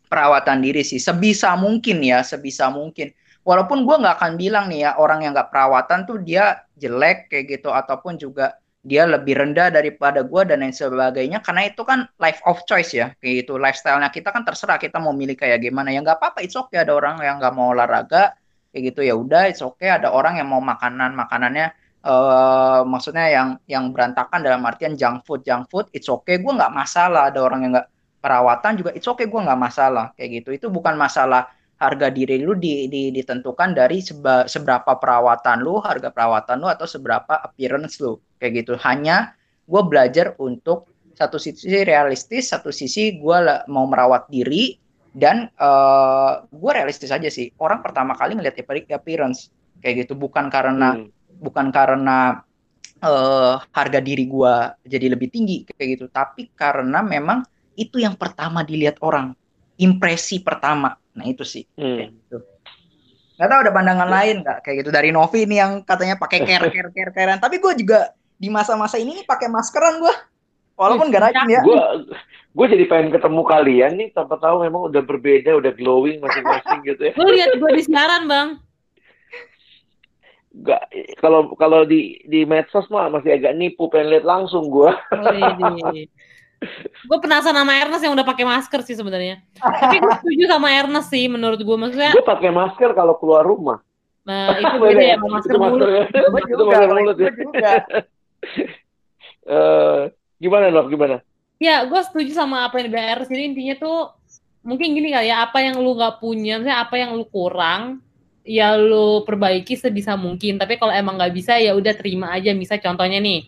[0.09, 0.96] perawatan diri sih.
[0.96, 3.12] Sebisa mungkin ya sebisa mungkin.
[3.44, 7.61] Walaupun gue nggak akan bilang nih ya orang yang nggak perawatan tuh dia jelek kayak
[7.61, 11.44] gitu ataupun juga dia lebih rendah daripada gue dan lain sebagainya.
[11.44, 13.61] Karena itu kan life of choice ya kayak gitu.
[13.61, 15.92] Lifestyle-nya kita kan terserah kita mau milih kayak gimana.
[15.92, 16.81] Ya nggak apa-apa it's okay.
[16.81, 18.33] Ada orang yang nggak mau olahraga
[18.72, 19.00] kayak gitu.
[19.06, 19.92] Ya udah it's okay.
[19.92, 21.14] Ada orang yang mau makanan.
[21.14, 21.66] Makanannya
[22.02, 26.40] eh maksudnya yang yang berantakan dalam artian junk food junk food it's okay.
[26.42, 27.30] Gue nggak masalah.
[27.30, 29.28] Ada orang yang nggak perawatan juga it's okay.
[29.28, 30.11] Gue nggak masalah.
[30.16, 30.48] Kayak gitu.
[30.56, 36.14] Itu bukan masalah harga diri lu di, di- ditentukan dari seba- seberapa perawatan lu harga
[36.14, 38.18] perawatan lu atau seberapa appearance lu.
[38.40, 38.74] Kayak gitu.
[38.80, 44.80] Hanya gue belajar untuk satu sisi realistis satu sisi gue mau merawat diri
[45.12, 47.53] dan eh gue realistis aja sih.
[47.61, 48.57] Orang pertama kali ngeliat
[48.90, 49.53] appearance
[49.85, 50.16] kayak gitu.
[50.16, 51.09] Bukan karena Hmm.
[51.40, 52.40] bukan karena
[53.03, 56.07] eh harga diri gua jadi lebih tinggi kayak gitu.
[56.09, 57.44] Tapi karena memang
[57.77, 59.37] itu yang pertama dilihat orang.
[59.77, 60.96] Impresi pertama.
[61.16, 61.66] Nah itu sih.
[61.77, 62.16] Kayak Hmm.
[62.16, 62.37] gitu.
[63.37, 64.59] Nggak tahu ada pandangan lain nggak?
[64.64, 64.90] Kayak gitu.
[64.94, 67.40] Dari Novi nih yang katanya pakai care care care carean.
[67.42, 70.14] Tapi gue juga di masa-masa ini pakai maskeran gua.
[70.79, 71.61] Walaupun nggak rajin ya.
[71.61, 71.81] Gue
[72.52, 77.02] gue jadi pengen ketemu kalian nih, tanpa tahu memang udah berbeda, udah glowing masing-masing gitu
[77.08, 77.12] ya.
[77.16, 78.48] Lu lihat gue di siaran, Bang.
[80.52, 80.84] Gak,
[81.16, 84.92] kalau kalau di di medsos mah masih agak nipu, pengen lihat langsung gue.
[87.08, 89.40] gue penasaran sama Ernest yang udah pakai masker sih sebenarnya.
[89.56, 92.12] Tapi gue setuju sama Ernest sih menurut gue maksudnya.
[92.12, 93.80] Gue pakai masker kalau keluar rumah.
[94.22, 96.06] Nah, itu beda ya masker mulut.
[96.12, 97.30] Itu juga, masker mulut ya.
[99.42, 100.02] Eh,
[100.38, 101.18] gimana loh, gimana?
[101.62, 103.31] Ya, gue setuju sama apa yang dibilang Ernest.
[103.31, 103.98] Jadi intinya tuh
[104.66, 108.03] mungkin gini kali ya, apa yang lu gak punya, misalnya apa yang lu kurang,
[108.42, 110.59] ya lu perbaiki sebisa mungkin.
[110.59, 112.51] Tapi kalau emang nggak bisa ya udah terima aja.
[112.51, 113.46] Misal contohnya nih,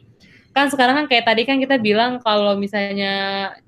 [0.54, 3.12] kan sekarang kan kayak tadi kan kita bilang kalau misalnya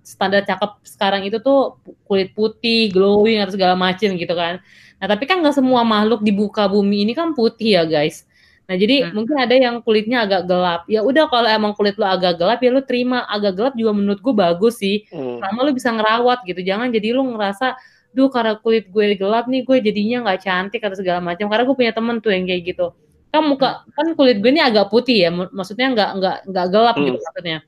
[0.07, 4.63] standar cakep sekarang itu tuh kulit putih, glowing atau segala macem gitu kan.
[5.03, 8.26] Nah tapi kan nggak semua makhluk di buka bumi ini kan putih ya guys.
[8.67, 9.15] Nah jadi Hmm.
[9.15, 10.83] mungkin ada yang kulitnya agak gelap.
[10.91, 13.23] Ya udah kalau emang kulit lu agak gelap ya lu terima.
[13.25, 15.07] Agak gelap juga menurut gue bagus sih.
[15.09, 15.39] Hmm.
[15.39, 16.61] Selama lu bisa ngerawat gitu.
[16.61, 17.79] Jangan jadi lu ngerasa,
[18.11, 21.47] duh karena kulit gue gelap nih gue jadinya nggak cantik atau segala macam.
[21.47, 22.87] Karena gue punya temen tuh yang kayak gitu.
[23.31, 25.31] Kan muka kan kulit gue ini agak putih ya.
[25.31, 27.05] mak- Maksudnya nggak nggak nggak gelap Hmm.
[27.07, 27.59] gitu maksudnya.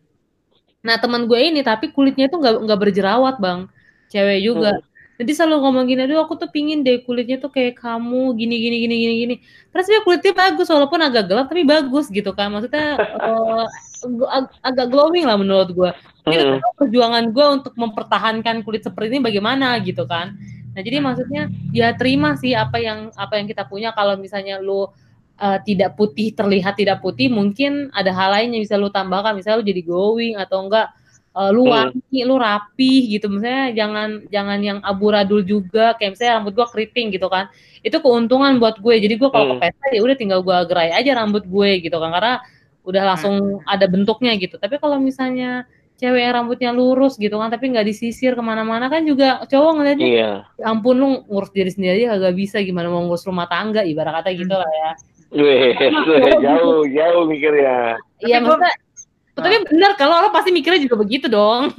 [0.82, 3.70] Nah teman gue ini tapi kulitnya itu nggak nggak berjerawat bang.
[4.08, 4.72] Cewek juga.
[5.18, 8.76] Jadi selalu ngomong gini, aduh aku tuh pingin deh kulitnya tuh kayak kamu, gini gini
[8.86, 9.34] gini gini gini.
[9.74, 12.54] Terus dia kulitnya bagus walaupun agak gelap tapi bagus gitu kan.
[12.54, 13.66] Maksudnya uh,
[14.30, 15.90] ag agak glowing lah menurut gue.
[16.22, 16.78] Jadi hmm.
[16.78, 20.38] perjuangan gue untuk mempertahankan kulit seperti ini bagaimana gitu kan.
[20.78, 23.90] Nah jadi maksudnya ya terima sih apa yang apa yang kita punya.
[23.98, 28.78] Kalau misalnya lu uh, tidak putih terlihat tidak putih, mungkin ada hal lain yang bisa
[28.78, 29.34] lu tambahkan.
[29.34, 30.94] Misalnya lu jadi glowing atau enggak
[31.38, 31.72] uh, lu hmm.
[31.72, 33.30] wangi, lu rapi gitu.
[33.30, 37.46] Misalnya jangan jangan yang abu-radul juga, kayak misalnya rambut gua keriting gitu kan.
[37.86, 38.94] Itu keuntungan buat gue.
[38.98, 39.62] Jadi gua kalau hmm.
[39.62, 42.34] ke pesta ya udah tinggal gua gerai aja rambut gue gitu kan karena
[42.82, 43.70] udah langsung hmm.
[43.70, 44.58] ada bentuknya gitu.
[44.58, 49.02] Tapi kalau misalnya cewek yang rambutnya lurus gitu kan tapi nggak disisir ke mana-mana kan
[49.02, 50.30] juga cowok ngeliatnya iya.
[50.54, 54.30] Ya ampun lu ngurus diri sendiri agak bisa gimana mau ngurus rumah tangga ibarat kata
[54.30, 54.90] gitu lah ya
[55.28, 55.76] Wih,
[56.44, 58.00] jauh, jauh mikirnya.
[58.24, 58.72] Iya, maksudnya
[59.40, 59.64] tapi ah.
[59.66, 61.72] benar kalau orang pasti mikirnya juga begitu dong.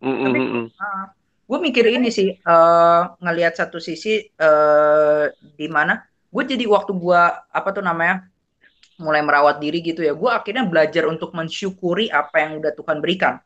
[0.00, 1.04] Mm Tapi uh, ah,
[1.46, 7.20] gue mikir ini sih uh, ngelihat satu sisi uh, di mana gue jadi waktu gue
[7.32, 8.26] apa tuh namanya
[8.98, 13.38] mulai merawat diri gitu ya gue akhirnya belajar untuk mensyukuri apa yang udah Tuhan berikan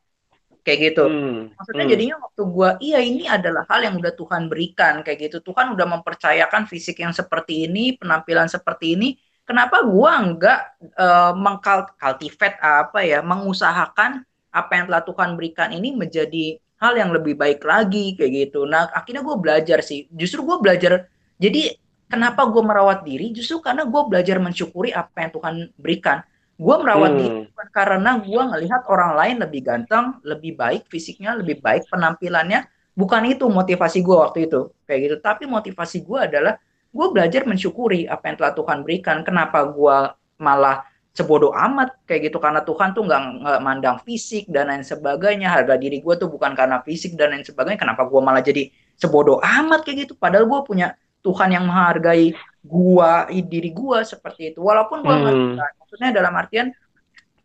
[0.65, 1.59] kayak gitu hmm.
[1.59, 1.93] maksudnya hmm.
[1.93, 5.87] jadinya waktu gue iya ini adalah hal yang udah Tuhan berikan kayak gitu Tuhan udah
[5.99, 9.09] mempercayakan fisik yang seperti ini penampilan seperti ini
[9.51, 10.61] kenapa gua nggak
[10.95, 14.23] uh, mengkultivate apa ya, mengusahakan
[14.55, 18.65] apa yang telah Tuhan berikan ini menjadi hal yang lebih baik lagi kayak gitu.
[18.65, 20.09] Nah, akhirnya gue belajar sih.
[20.11, 21.07] Justru gue belajar.
[21.37, 21.77] Jadi
[22.09, 23.31] kenapa gue merawat diri?
[23.37, 26.25] Justru karena gue belajar mensyukuri apa yang Tuhan berikan.
[26.57, 27.21] Gue merawat hmm.
[27.21, 32.65] diri bukan karena gue ngelihat orang lain lebih ganteng, lebih baik fisiknya, lebih baik penampilannya.
[32.97, 35.17] Bukan itu motivasi gue waktu itu kayak gitu.
[35.21, 36.57] Tapi motivasi gue adalah
[36.91, 39.23] gue belajar mensyukuri apa yang telah Tuhan berikan.
[39.23, 39.97] Kenapa gue
[40.43, 40.83] malah
[41.15, 42.39] sebodoh amat kayak gitu?
[42.43, 45.51] Karena Tuhan tuh nggak nggak mandang fisik dan lain sebagainya.
[45.51, 47.79] Harga diri gue tuh bukan karena fisik dan lain sebagainya.
[47.79, 50.13] Kenapa gue malah jadi sebodoh amat kayak gitu?
[50.19, 53.13] Padahal gue punya Tuhan yang menghargai gue
[53.47, 54.59] diri gue seperti itu.
[54.61, 55.57] Walaupun gue hmm.
[55.79, 56.75] maksudnya dalam artian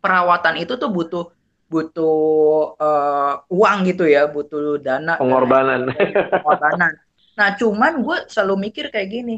[0.02, 1.24] perawatan itu tuh butuh
[1.66, 5.18] butuh uh, uang gitu ya butuh dana.
[5.18, 5.90] Pengorbanan.
[6.30, 7.05] Pengorbanan
[7.36, 9.36] Nah, cuman gue selalu mikir kayak gini,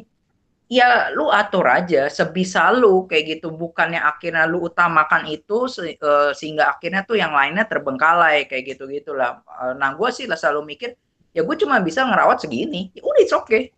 [0.71, 6.31] ya lu atur aja sebisa lu kayak gitu, bukannya akhirnya lu utamakan itu se uh,
[6.31, 9.43] sehingga akhirnya tuh yang lainnya terbengkalai kayak gitu gitulah.
[9.51, 10.95] Uh, nah, gue sih selalu mikir,
[11.35, 13.75] ya gue cuma bisa ngerawat segini, ya udah it's okay.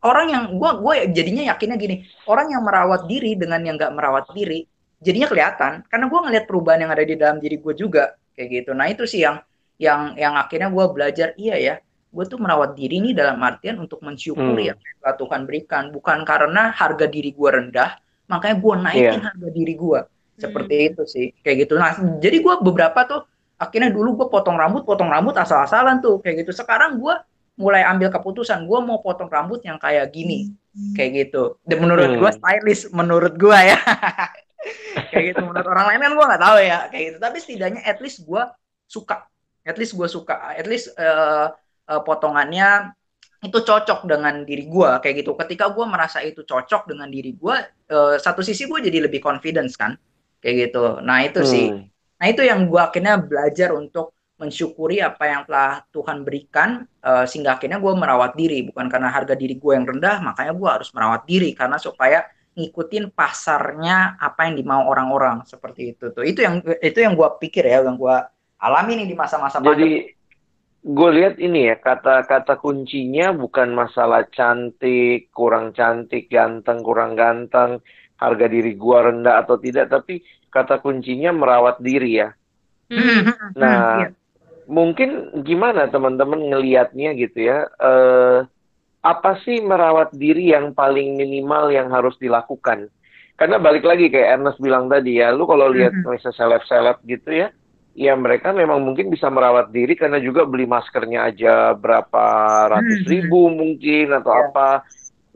[0.00, 4.32] Orang yang gue gue jadinya yakinnya gini, orang yang merawat diri dengan yang nggak merawat
[4.32, 4.64] diri,
[5.04, 8.70] jadinya kelihatan karena gue ngeliat perubahan yang ada di dalam diri gue juga kayak gitu.
[8.72, 9.44] Nah itu sih yang
[9.76, 11.74] yang yang akhirnya gue belajar iya ya
[12.10, 14.70] gue tuh merawat diri ini dalam artian untuk mensyukuri hmm.
[14.74, 14.78] yang
[15.14, 19.30] Tuhan berikan bukan karena harga diri gue rendah makanya gue naikin yeah.
[19.30, 20.00] harga diri gue
[20.38, 20.88] seperti hmm.
[20.90, 23.22] itu sih kayak gitu nah jadi gue beberapa tuh
[23.60, 27.14] akhirnya dulu gue potong rambut potong rambut asal-asalan tuh kayak gitu sekarang gue
[27.60, 30.96] mulai ambil keputusan gue mau potong rambut yang kayak gini hmm.
[30.96, 32.18] kayak gitu dan menurut hmm.
[32.18, 33.78] gue stylish menurut gue ya
[35.12, 37.98] kayak gitu menurut orang lain kan gue nggak tahu ya kayak gitu tapi setidaknya at
[38.00, 38.42] least gue
[38.88, 39.28] suka
[39.62, 41.52] at least gue suka at least uh,
[41.90, 42.94] uh, potongannya
[43.40, 45.32] itu cocok dengan diri gue kayak gitu.
[45.34, 47.56] Ketika gue merasa itu cocok dengan diri gue,
[47.90, 49.96] uh, satu sisi gue jadi lebih confidence kan,
[50.44, 51.00] kayak gitu.
[51.02, 51.48] Nah itu hmm.
[51.48, 51.66] sih,
[52.20, 57.60] nah itu yang gue akhirnya belajar untuk mensyukuri apa yang telah Tuhan berikan, uh, sehingga
[57.60, 61.28] akhirnya gue merawat diri, bukan karena harga diri gue yang rendah, makanya gue harus merawat
[61.28, 62.24] diri karena supaya
[62.56, 66.24] ngikutin pasarnya apa yang dimau orang-orang seperti itu tuh.
[66.24, 68.16] Itu yang itu yang gue pikir ya, yang gue
[68.60, 70.12] alami nih di masa-masa jadi
[70.80, 77.84] gue lihat ini ya kata-kata kuncinya bukan masalah cantik kurang cantik ganteng kurang ganteng
[78.16, 82.28] harga diri gue rendah atau tidak tapi kata kuncinya merawat diri ya
[82.88, 83.56] hmm.
[83.60, 84.08] nah iya.
[84.72, 88.48] mungkin gimana teman-teman ngelihatnya gitu ya eh,
[89.04, 92.88] apa sih merawat diri yang paling minimal yang harus dilakukan
[93.36, 96.08] karena balik lagi kayak Ernest bilang tadi ya lu kalau lihat hmm.
[96.08, 97.52] misalnya seleb-seleb gitu ya
[98.00, 102.24] ya mereka memang mungkin bisa merawat diri karena juga beli maskernya aja berapa
[102.72, 103.10] ratus hmm.
[103.12, 104.44] ribu mungkin atau yeah.
[104.48, 104.70] apa.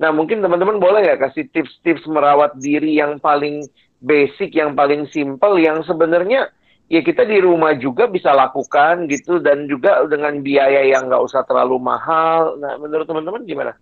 [0.00, 3.68] Nah mungkin teman-teman boleh ya kasih tips-tips merawat diri yang paling
[4.00, 6.48] basic, yang paling simple, yang sebenarnya
[6.88, 11.44] ya kita di rumah juga bisa lakukan gitu dan juga dengan biaya yang nggak usah
[11.44, 12.56] terlalu mahal.
[12.56, 13.76] Nah menurut teman-teman gimana?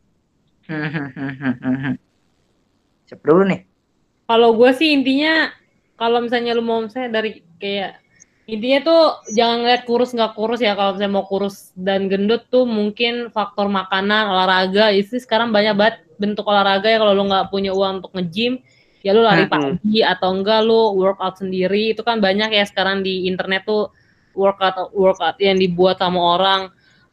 [3.07, 3.63] Siapa dulu nih?
[4.27, 5.55] Kalau gue sih intinya
[5.95, 8.03] kalau misalnya lu mau saya dari kayak
[8.43, 12.67] intinya tuh jangan ngeliat kurus nggak kurus ya kalau misalnya mau kurus dan gendut tuh
[12.67, 14.91] mungkin faktor makanan olahraga.
[14.91, 18.63] Itu sekarang banyak banget bentuk olahraga ya kalau lu nggak punya uang untuk nge-gym
[19.03, 21.95] ya lu lari pagi atau enggak lu workout sendiri.
[21.95, 23.95] Itu kan banyak ya sekarang di internet tuh
[24.35, 26.63] workout workout yang dibuat sama orang.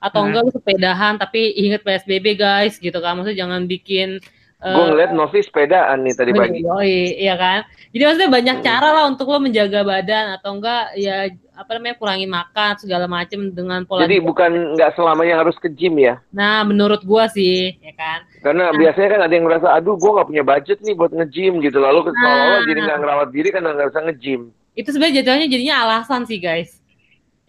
[0.02, 3.22] Atau enggak lu sepedahan tapi inget PSBB guys gitu kan.
[3.22, 4.18] Maksudnya jangan bikin
[4.64, 6.60] eh, Gue ngeliat Novi sepedaan nih tadi pagi.
[6.64, 7.68] Yoi, iya kan.
[7.90, 12.28] Jadi maksudnya banyak cara lah untuk lo menjaga badan atau enggak ya apa namanya kurangi
[12.30, 14.08] makan segala macem dengan pola.
[14.08, 14.28] Jadi diet.
[14.28, 16.24] bukan nggak selamanya harus ke gym ya.
[16.32, 18.24] Nah menurut gua sih ya kan.
[18.40, 21.78] Karena biasanya kan ada yang ngerasa, aduh gue nggak punya budget nih buat nge-gym gitu.
[21.84, 24.42] Lalu ke seolah-olah jadi nggak ngerawat diri karena nggak bisa nge-gym.
[24.80, 26.79] Itu sebenarnya jatuhnya jadinya alasan sih guys.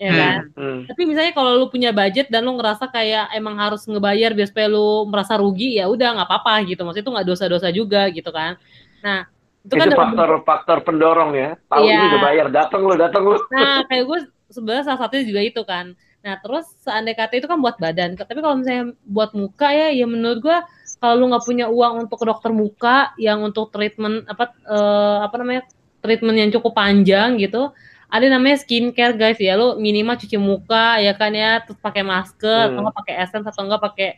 [0.01, 0.37] Ya kan.
[0.57, 0.81] Hmm.
[0.89, 4.73] Tapi misalnya kalau lu punya budget dan lu ngerasa kayak emang harus ngebayar biar supaya
[4.73, 6.81] lu merasa rugi ya udah nggak apa-apa gitu.
[6.89, 8.57] Maksudnya itu nggak dosa-dosa juga gitu kan.
[9.05, 9.29] Nah
[9.61, 11.53] itu kan Itu dalam- faktor-faktor pendorong ya.
[11.69, 11.93] Tahu Iya.
[11.93, 13.37] ini udah bayar, datang lu, datang lu.
[13.53, 15.93] Nah, kayak gue sebenarnya salah satunya juga itu kan.
[16.21, 18.17] Nah, terus seandainya kata itu kan buat badan.
[18.17, 20.57] Tapi kalau misalnya buat muka ya, ya menurut gue
[20.97, 25.35] kalau lu nggak punya uang untuk ke dokter muka yang untuk treatment apa eh, apa
[25.37, 25.69] namanya
[26.01, 27.69] treatment yang cukup panjang gitu,
[28.11, 29.55] ada namanya skincare guys ya.
[29.55, 32.83] Lu minimal cuci muka ya kan ya, terus pakai masker Hmm.
[32.83, 34.09] atau pakai essence atau enggak pakai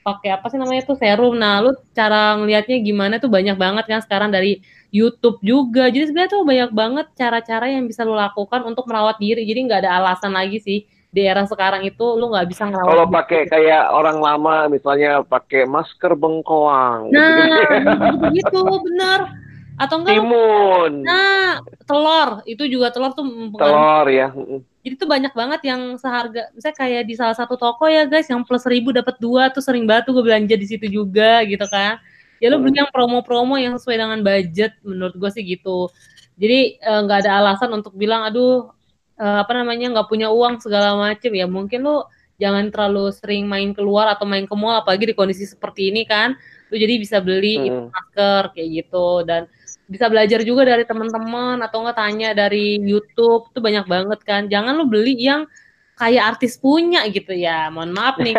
[0.00, 1.36] pakai apa sih namanya tuh serum.
[1.36, 5.92] Nah, lu cara ngelihatnya gimana tuh banyak banget kan sekarang dari YouTube juga.
[5.92, 9.44] Jadi sebenarnya tuh banyak banget cara-cara yang bisa lu lakukan untuk merawat diri.
[9.44, 12.86] Jadi nggak ada alasan lagi sih di era sekarang itu lu nggak bisa ngerawat.
[12.86, 19.39] Kalau pakai kayak orang lama, misalnya pakai masker bengkoang, Nah, gitu bener.
[19.80, 20.20] Atau enggak?
[20.20, 23.72] timun, Nah, telur itu juga telur tuh mempengaruhi.
[23.72, 24.28] telur ya.
[24.28, 24.60] Mm.
[24.80, 28.44] Jadi tuh banyak banget yang seharga, misalnya kayak di salah satu toko ya guys, yang
[28.44, 31.96] plus seribu dapat dua tuh sering banget tuh gue belanja di situ juga gitu kan.
[32.40, 35.88] Ya lu beli yang promo-promo yang sesuai dengan budget, menurut gue sih gitu.
[36.36, 38.72] Jadi eh, nggak ada alasan untuk bilang, aduh
[39.16, 41.44] eh, apa namanya nggak punya uang segala macem ya.
[41.44, 42.00] Mungkin lu
[42.40, 46.32] jangan terlalu sering main keluar atau main ke mall, apalagi di kondisi seperti ini kan.
[46.72, 47.92] Lu jadi bisa beli Mm.
[47.92, 49.44] masker kayak gitu dan
[49.90, 54.46] bisa belajar juga dari teman-teman atau enggak tanya dari YouTube tuh banyak banget kan.
[54.46, 55.50] Jangan lu beli yang
[55.98, 57.66] kayak artis punya gitu ya.
[57.74, 58.38] Mohon maaf nih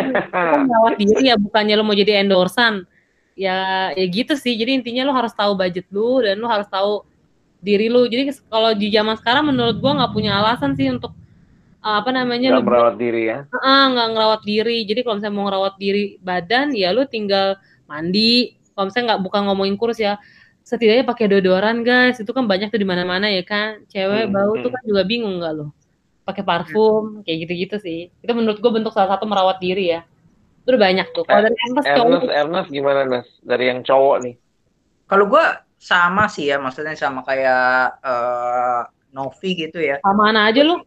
[0.64, 2.88] merawat diri ya bukannya lu mau jadi endorsan.
[3.36, 4.56] Ya ya gitu sih.
[4.56, 7.04] Jadi intinya lu harus tahu budget lu dan lu harus tahu
[7.60, 8.08] diri lu.
[8.08, 11.12] Jadi kalau di zaman sekarang menurut gua nggak punya alasan sih untuk
[11.84, 13.44] uh, apa namanya Nggak merawat diri ya.
[13.60, 14.88] ah nggak ngerawat diri.
[14.88, 18.56] Jadi kalau misalnya mau ngerawat diri badan ya lu tinggal mandi.
[18.72, 20.16] Kalau misalnya nggak bukan ngomongin kurus ya
[20.62, 24.52] setidaknya pakai deodoran guys itu kan banyak tuh di mana-mana ya kan cewek Hmm, bau
[24.58, 24.76] tuh hmm.
[24.78, 25.66] kan juga bingung nggak lo
[26.22, 30.06] pakai parfum kayak gitu-gitu sih itu menurut gue bentuk salah satu merawat diri ya
[30.62, 33.26] itu udah banyak tuh kalau dari Ernest cowok Ernest, Ernest gimana Nes?
[33.42, 34.34] Dari yang cowok nih.
[35.10, 35.44] Kalau gue
[35.82, 39.98] sama sih ya, maksudnya sama kayak eh, Novi gitu ya.
[40.14, 40.78] mana aja lu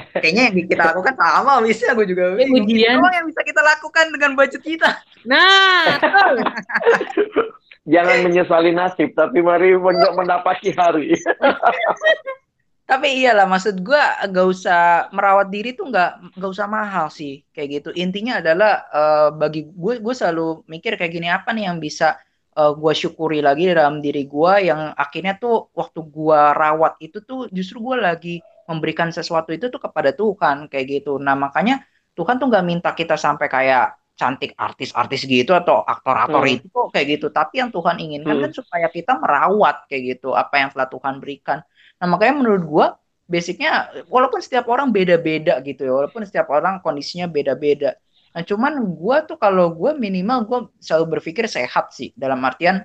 [0.00, 2.96] Kayaknya yang kita lakukan sama, bisa gue juga Ya, ujian.
[3.04, 4.96] Apa yang bisa kita lakukan dengan budget kita?
[5.28, 6.34] nah betul.
[7.90, 11.12] Jangan menyesali nasib, tapi mari men- mendapati hari.
[12.90, 14.02] Tapi iyalah, maksud gue
[14.34, 17.90] gak usah merawat diri tuh nggak nggak usah mahal sih kayak gitu.
[17.94, 22.18] Intinya adalah eh, bagi gue gue selalu mikir kayak gini apa nih yang bisa
[22.58, 27.46] eh, gue syukuri lagi dalam diri gue yang akhirnya tuh waktu gue rawat itu tuh
[27.54, 28.34] justru gue lagi
[28.66, 31.14] memberikan sesuatu itu tuh kepada Tuhan kayak gitu.
[31.22, 31.86] Nah makanya
[32.18, 36.54] Tuhan tuh nggak minta kita sampai kayak cantik artis-artis gitu atau aktor-aktor Hmm.
[36.60, 37.26] itu kok kayak gitu.
[37.38, 38.42] Tapi yang Tuhan inginkan Hmm.
[38.44, 41.58] kan supaya kita merawat kayak gitu apa yang telah Tuhan berikan.
[42.00, 42.86] Nah, makanya menurut gua
[43.30, 47.96] basicnya walaupun setiap orang beda-beda gitu ya, walaupun setiap orang kondisinya beda-beda.
[48.36, 52.84] Nah, cuman gua tuh kalau gua minimal gua selalu berpikir sehat sih dalam artian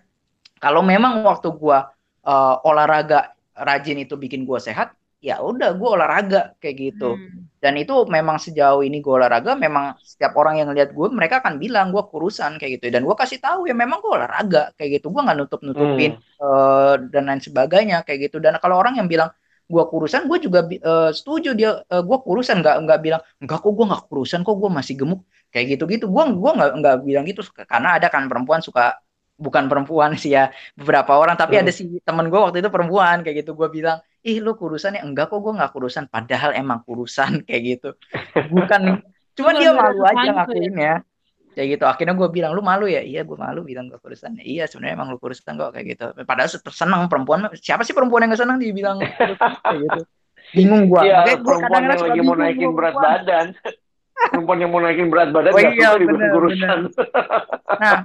[0.64, 1.92] kalau memang waktu gua
[2.26, 4.94] eh, olahraga rajin itu bikin gua sehat,
[5.28, 7.06] ya udah gua olahraga kayak gitu.
[7.18, 7.50] Hmm.
[7.64, 11.58] Dan itu memang sejauh ini gue olahraga, memang setiap orang yang lihat gue, mereka akan
[11.58, 12.94] bilang gue kurusan kayak gitu.
[12.94, 15.10] Dan gue kasih tahu ya memang gue olahraga kayak gitu.
[15.10, 16.12] Gue nggak nutup nutupin
[16.42, 18.38] eh, dan lain sebagainya kayak gitu.
[18.44, 19.34] Dan kalau orang yang bilang
[19.66, 23.72] gue kurusan, gue juga eh, setuju dia eh, gue kurusan, nggak nggak bilang enggak kok
[23.74, 26.06] gue nggak kurusan kok gue masih gemuk kayak gitu gitu.
[26.14, 28.82] Gue gua nggak nggak bilang gitu karena ada kan perempuan suka
[29.36, 30.48] bukan perempuan sih ya
[30.80, 31.68] beberapa orang tapi Hmm.
[31.68, 35.06] ada si temen gue waktu itu perempuan kayak gitu gue bilang ih lu kurusan ya?
[35.06, 36.10] Enggak kok gue nggak kurusan.
[36.10, 37.90] Padahal emang kurusan kayak gitu.
[38.50, 39.06] Bukan.
[39.36, 40.34] Cuma Cuma dia malu aja ya.
[40.34, 40.96] ngakuin ya
[41.52, 41.86] kayak gitu.
[41.86, 43.00] Akhirnya gue bilang lu malu ya?
[43.00, 44.36] Iya gue malu bilang gue kurusan.
[44.40, 46.06] Iya sebenarnya emang lu kurusan kok kayak gitu.
[46.24, 50.02] Padahal seneng perempuan siapa sih perempuan yang gak seneng dibilang kurusan kayak gitu.
[50.52, 53.48] Bingung gue Iya, perempuan yang lagi mau naikin berat badan.
[54.16, 56.80] perempuan yang mau naikin berat badan Oh iya, bener, kurusan.
[57.76, 58.00] Nah,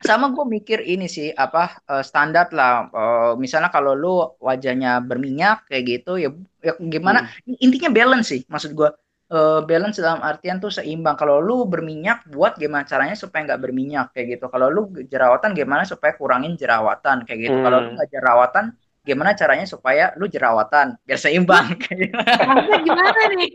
[0.00, 2.88] sama gue mikir ini sih apa eh, standar lah.
[2.88, 6.32] Eh, misalnya kalau lu wajahnya berminyak kayak gitu ya,
[6.64, 7.28] ya gimana?
[7.44, 8.88] Intinya balance sih, maksud gue.
[9.30, 11.14] Eh, balance dalam artian tuh seimbang.
[11.20, 14.48] Kalau lu berminyak, buat gimana caranya supaya nggak berminyak kayak gitu.
[14.48, 17.56] Kalau lu jerawatan, gimana supaya kurangin jerawatan kayak gitu.
[17.60, 17.64] Hmm.
[17.68, 18.64] Kalau lu nggak jerawatan,
[19.04, 22.14] gimana caranya supaya lu jerawatan biar seimbang kayak gitu.
[22.16, 23.50] Maksudnya gimana nih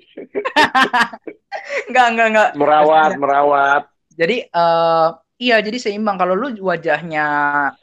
[1.89, 2.49] Enggak, enggak, enggak.
[2.53, 3.84] Merawat, merawat.
[4.15, 5.10] Jadi eh
[5.41, 6.17] iya, jadi seimbang.
[6.21, 7.19] Kalau lu wajahnya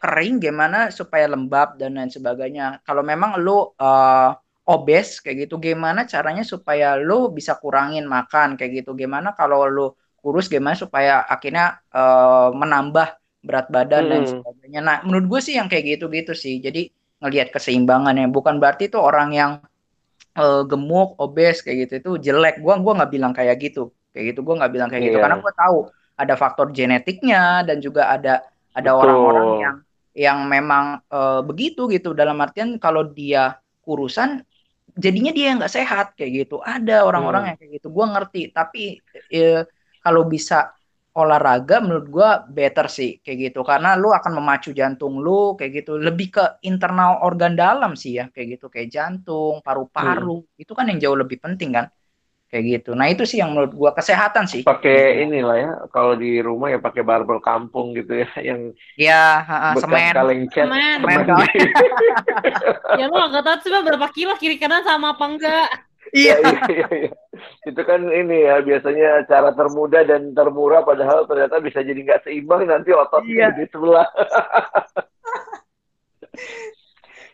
[0.01, 2.63] kering, gimana supaya lembab dan lain sebagainya.
[2.87, 3.51] Kalau memang lu
[3.83, 4.29] eh
[4.73, 8.91] obes kayak gitu, gimana caranya supaya lu bisa kurangin makan kayak gitu.
[9.03, 9.83] Gimana kalau lu
[10.23, 11.65] kurus, gimana supaya akhirnya
[11.97, 13.07] eh menambah
[13.47, 14.33] berat badan dan Hmm.
[14.33, 14.79] sebagainya.
[14.89, 16.55] Nah, menurut gue sih yang kayak gitu-gitu sih.
[16.67, 16.81] Jadi
[17.23, 18.27] ngelihat keseimbangan ya.
[18.37, 19.51] Bukan berarti itu orang yang
[20.39, 22.55] eh, gemuk, obes kayak gitu itu jelek.
[22.65, 23.81] Gua gua nggak bilang kayak gitu.
[24.13, 25.23] Kayak gitu gua nggak bilang kayak gitu Iya.
[25.23, 25.77] karena gua tahu
[26.19, 28.43] ada faktor genetiknya dan juga ada
[28.77, 29.77] ada orang-orang yang
[30.13, 32.13] yang memang eh, begitu gitu.
[32.13, 34.45] Dalam artian kalau dia kurusan
[35.05, 36.55] jadinya dia nggak sehat kayak gitu.
[36.65, 37.49] Ada orang-orang Hmm.
[37.55, 37.89] yang kayak gitu.
[37.97, 39.01] Gua ngerti, tapi
[39.33, 39.65] eh,
[40.05, 40.73] kalau bisa
[41.13, 43.61] olahraga menurut gua better sih kayak gitu.
[43.65, 45.93] Karena lu akan memacu jantung lu kayak gitu.
[46.01, 48.67] Lebih ke internal organ dalam sih ya kayak gitu.
[48.73, 50.45] Kayak jantung paru-paru.
[50.61, 51.87] Itu kan yang jauh lebih penting kan
[52.53, 56.37] kayak gitu nah itu sih yang menurut gua kesehatan sih Pakai inilah ya, kalau di
[56.39, 59.41] rumah ya pakai barbel kampung gitu ya, yang ya
[59.73, 60.69] bekas semen kaleng cat.
[60.69, 60.99] Semen.
[61.01, 61.49] Semen semen kali.
[61.57, 61.73] di-
[63.01, 65.69] Ya lu nggak tahu sih berapa kilo kiri kanan sama apa enggak.
[66.13, 67.13] iya iya, iya, iya.
[67.65, 72.69] Itu kan ini ya biasanya cara termudah dan termurah padahal ternyata bisa jadi nggak seimbang
[72.69, 73.57] nanti ototnya Iya.
[73.57, 74.05] di sebelah.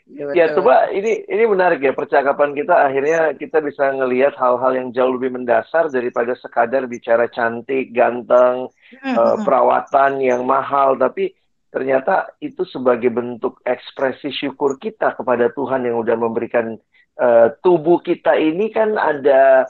[0.09, 2.73] Iya, Ya coba ini ini menarik ya percakapan kita.
[2.89, 8.73] Akhirnya kita bisa ngelihat hal-hal yang jauh lebih mendasar daripada sekadar bicara cantik, ganteng,
[9.05, 10.97] hmm, perawatan yang mahal.
[10.97, 11.37] Tapi
[11.69, 16.81] ternyata itu sebagai bentuk ekspresi syukur kita kepada Tuhan yang udah memberikan
[17.21, 19.69] eh, tubuh kita ini kan ada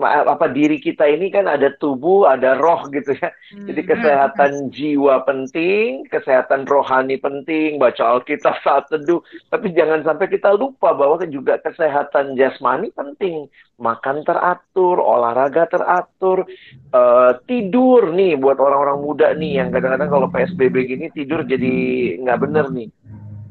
[0.00, 3.30] apa diri kita ini kan ada tubuh, ada roh gitu ya.
[3.68, 3.90] Jadi Hmm.
[3.92, 9.20] kesehatan jiwa penting, kesehatan rohani penting, baca Alkitab saat teduh.
[9.48, 13.46] Tapi jangan sampai kita lupa bahwa juga kesehatan jasmani penting.
[13.80, 16.44] Makan teratur, olahraga teratur,
[16.92, 21.72] eh, tidur nih buat orang-orang muda nih yang kadang-kadang kalau PSBB gini tidur jadi
[22.20, 22.88] nggak bener nih.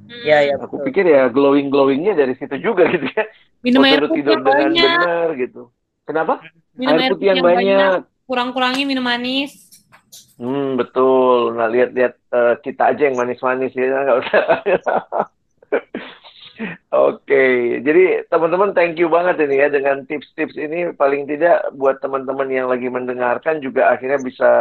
[0.10, 0.86] Iya, iya, Aku betul.
[0.90, 3.24] pikir ya glowing-glowingnya dari situ juga gitu ya.
[3.62, 4.84] Minum air putih tidur dengan banyak.
[4.84, 5.62] benar gitu.
[6.10, 6.42] Kenapa?
[6.74, 8.02] Minum Air putih yang banyak.
[8.26, 9.70] Kurang-kurangi minum manis.
[10.42, 11.54] Hmm, betul.
[11.54, 14.44] Nah, lihat-lihat eh, kita aja yang manis-manis ya, nggak usah.
[16.90, 22.52] Oke, jadi teman-teman thank you banget ini ya dengan tips-tips ini paling tidak buat teman-teman
[22.52, 24.52] yang lagi mendengarkan juga akhirnya bisa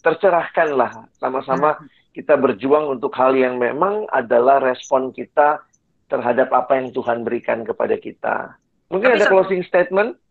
[0.00, 1.76] tercerahkan lah sama-sama
[2.16, 5.60] kita berjuang untuk hal yang memang adalah respon kita
[6.08, 8.56] terhadap apa yang Tuhan berikan kepada kita.
[8.88, 10.21] Mungkin Tapi ada closing statement?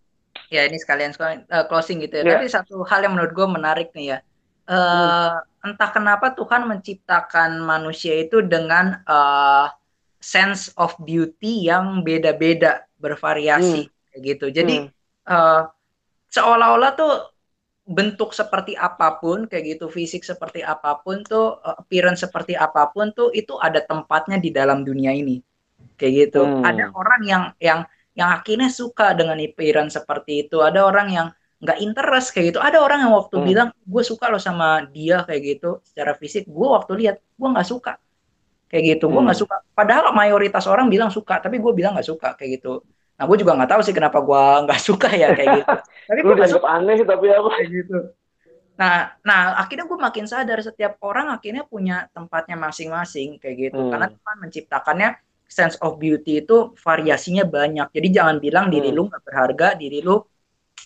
[0.51, 2.23] Ya ini sekalian eh, closing gitu ya.
[2.23, 2.31] Ya.
[2.37, 4.19] Tapi satu hal yang menurut gue menarik nih ya.
[4.67, 9.67] Eh, Entah kenapa Tuhan menciptakan manusia itu dengan eh,
[10.21, 14.45] sense of beauty yang beda-beda, bervariasi kayak gitu.
[14.49, 14.89] Jadi Hmm.
[15.29, 15.61] eh,
[16.33, 17.13] seolah-olah tuh
[17.85, 23.11] bentuk seperti apa pun kayak gitu, fisik seperti apa pun tuh, appearance seperti apa pun
[23.11, 25.41] tuh itu ada tempatnya di dalam dunia ini.
[25.99, 26.41] Kayak gitu.
[26.41, 26.65] Hmm.
[26.65, 27.79] Ada orang yang yang
[28.13, 30.59] yang akhirnya suka dengan appearance seperti itu.
[30.59, 31.27] Ada orang yang
[31.61, 32.59] nggak interest kayak gitu.
[32.59, 33.45] Ada orang yang waktu Hmm.
[33.45, 36.49] bilang gue suka loh sama dia kayak gitu secara fisik.
[36.49, 37.93] Gue waktu lihat gue nggak suka
[38.67, 39.05] kayak gitu.
[39.07, 39.29] Gue Hmm.
[39.29, 39.55] nggak suka.
[39.71, 42.81] Padahal mayoritas orang bilang suka, tapi gue bilang nggak suka kayak gitu.
[43.15, 45.75] Nah gue juga nggak tahu sih kenapa gue nggak suka ya kayak gitu.
[46.09, 47.49] Tapi gue nggak suka aneh tapi apa?
[47.53, 47.97] kayak gitu.
[48.81, 53.77] Nah, nah akhirnya gue makin sadar setiap orang akhirnya punya tempatnya masing-masing kayak gitu.
[53.77, 53.91] Hmm.
[53.93, 55.09] Karena Tuhan menciptakannya
[55.51, 57.91] sense of beauty itu variasinya banyak.
[57.91, 58.97] Jadi jangan bilang diri Hmm.
[58.97, 60.23] lu nggak berharga, diri lu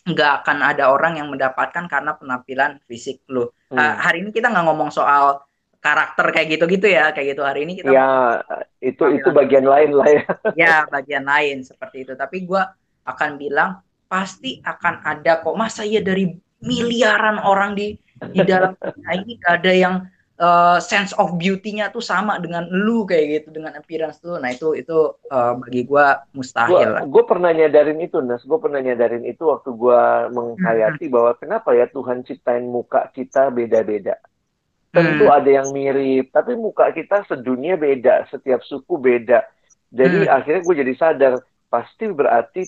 [0.06, 3.45] nggak akan ada orang yang mendapatkan karena penampilan fisik lu.
[3.69, 3.78] Hmm.
[3.78, 5.45] Ah, hari ini kita nggak ngomong soal
[5.78, 7.45] karakter kayak gitu-gitu ya, kayak gitu.
[7.45, 8.41] Hari ini kita Ya,
[8.82, 10.23] itu itu bagian lain lah ya.
[10.65, 12.17] ya bagian lain seperti itu.
[12.17, 12.73] Tapi gua
[13.06, 15.54] akan bilang pasti akan ada kok.
[15.54, 16.34] Masa ya dari
[16.65, 17.93] miliaran orang di
[18.34, 19.95] di dalam dunia ini gak ada yang
[20.39, 24.35] eh, sense of beauty-nya tuh sama dengan lu kayak gitu dengan appearance tuh.
[24.41, 24.97] Nah itu itu
[25.31, 27.03] eh, bagi gua mustahil lah.
[27.07, 28.43] Gue pernah nyadarin itu, Nas.
[28.43, 30.01] Gue pernah nyadarin itu waktu gue
[30.35, 34.19] menghayati bahwa kenapa ya Tuhan ciptain muka kita beda-beda.
[34.95, 35.36] Tentu Hmm.
[35.38, 39.43] ada yang mirip, tapi muka kita sedunia beda, setiap suku beda.
[39.91, 40.36] Jadi Hmm.
[40.36, 41.33] akhirnya gue jadi sadar,
[41.67, 42.61] pasti berarti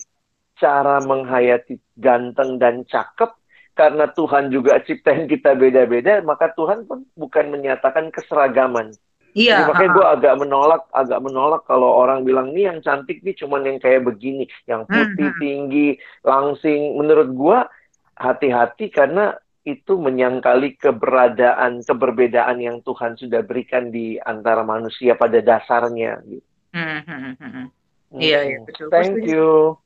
[0.60, 3.30] cara menghayati ganteng dan cakep
[3.78, 8.90] karena Tuhan juga ciptain kita beda-beda, maka Tuhan pun bukan menyatakan keseragaman.
[9.38, 9.62] Iya.
[9.62, 13.70] Jadi makanya gue agak menolak, agak menolak kalau orang bilang nih yang cantik nih cuman
[13.70, 15.38] yang kayak begini, yang putih, Hmm, hmm.
[15.38, 15.88] tinggi,
[16.26, 16.98] langsing.
[16.98, 17.58] Menurut gue
[18.18, 26.18] hati-hati karena itu menyangkali keberadaan, keberbedaan yang Tuhan sudah berikan di antara manusia pada dasarnya.
[26.26, 26.46] Gitu.
[26.74, 27.66] Hmm, hmm, hmm, hmm.
[28.18, 28.88] Iya, iya, betul.
[28.90, 29.76] Thank you.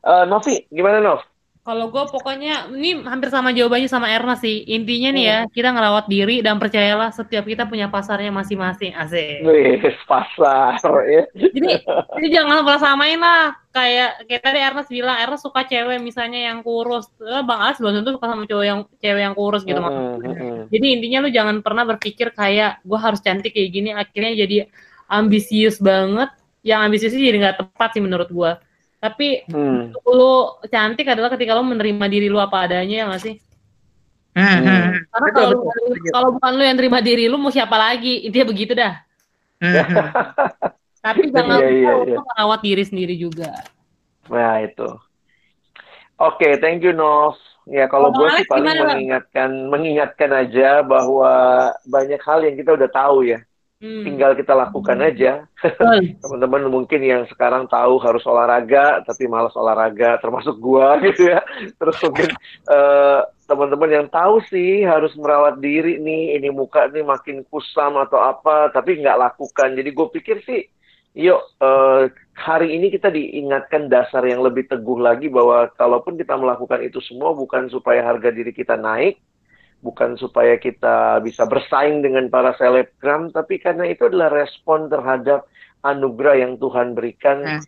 [0.00, 1.20] Eh, Novi, gimana Nov?
[1.60, 4.64] Kalau gue pokoknya ini hampir sama jawabannya sama Erna sih.
[4.64, 8.96] Intinya nih ya, kita ngerawat diri dan percayalah setiap kita punya pasarnya masing-masing.
[8.96, 9.44] Asik.
[9.44, 9.76] Wih,
[10.08, 11.28] pasar ya.
[11.36, 11.84] Jadi,
[12.16, 13.52] jadi jangan pernah samain lah.
[13.76, 17.12] Kayak kayak tadi Ernest bilang, Ernest suka cewek misalnya yang kurus.
[17.20, 19.80] Eh, Bang As belum tentu suka sama cowok yang cewek yang kurus gitu.
[19.84, 20.60] Mm, mm, mm.
[20.72, 23.92] Jadi intinya lu jangan pernah berpikir kayak gue harus cantik kayak gini.
[23.92, 24.64] Akhirnya jadi
[25.12, 26.32] ambisius banget.
[26.64, 28.52] Yang ambisius jadi nggak tepat sih menurut gue.
[29.00, 29.96] Tapi Hmm.
[30.04, 30.32] lu
[30.68, 33.36] cantik adalah ketika lu menerima diri lu apa adanya ya nggak sih?
[34.30, 34.90] Hmm, hmm, hmm.
[35.10, 38.28] Karena Betul, kalau betul, kalau bukan lu yang terima diri lu mau siapa lagi?
[38.28, 38.94] Intinya begitu dah.
[39.58, 39.74] Hmm.
[41.04, 42.14] Tapi jangan Iya, iya, lupa iya.
[42.14, 43.50] untuk merawat diri sendiri juga.
[44.28, 44.88] Nah, itu.
[46.20, 47.40] Oke, thank you, Nov.
[47.64, 51.32] Ya, kalau gue sih paling gimana, mengingatkan mengingatkan aja bahwa
[51.88, 53.40] banyak hal yang kita udah tahu ya.
[53.80, 54.04] Hmm.
[54.04, 55.48] Tinggal kita lakukan aja.
[55.56, 56.12] Betul.
[56.22, 61.40] Teman-teman mungkin yang sekarang tahu harus olahraga, tapi malas olahraga, termasuk gua gitu ya.
[61.80, 62.28] Terus mungkin
[62.76, 68.20] eh, teman-teman yang tahu sih harus merawat diri nih, ini muka nih makin kusam atau
[68.20, 69.72] apa, tapi nggak lakukan.
[69.72, 70.60] Jadi gue pikir sih,
[71.16, 76.84] yuk eh, hari ini kita diingatkan dasar yang lebih teguh lagi bahwa kalaupun kita melakukan
[76.84, 79.16] itu semua bukan supaya harga diri kita naik,
[79.80, 85.48] bukan supaya kita bisa bersaing dengan para selebgram, tapi karena itu adalah respon terhadap
[85.80, 87.64] anugerah yang Tuhan berikan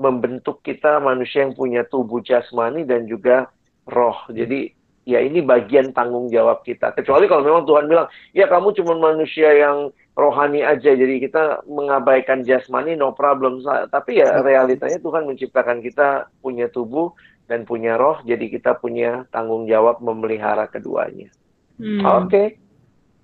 [0.00, 3.52] membentuk kita manusia yang punya tubuh jasmani dan juga
[3.84, 4.16] roh.
[4.32, 4.72] Jadi
[5.04, 6.96] ya ini bagian tanggung jawab kita.
[6.96, 12.44] Kecuali kalau memang Tuhan bilang, ya kamu cuma manusia yang rohani aja, jadi kita mengabaikan
[12.44, 13.60] jasmani, no problem.
[13.64, 17.12] Tapi ya realitanya Tuhan menciptakan kita punya tubuh
[17.48, 21.32] dan punya roh, jadi kita punya tanggung jawab memelihara keduanya.
[21.80, 22.04] Hmm.
[22.04, 22.60] Oke.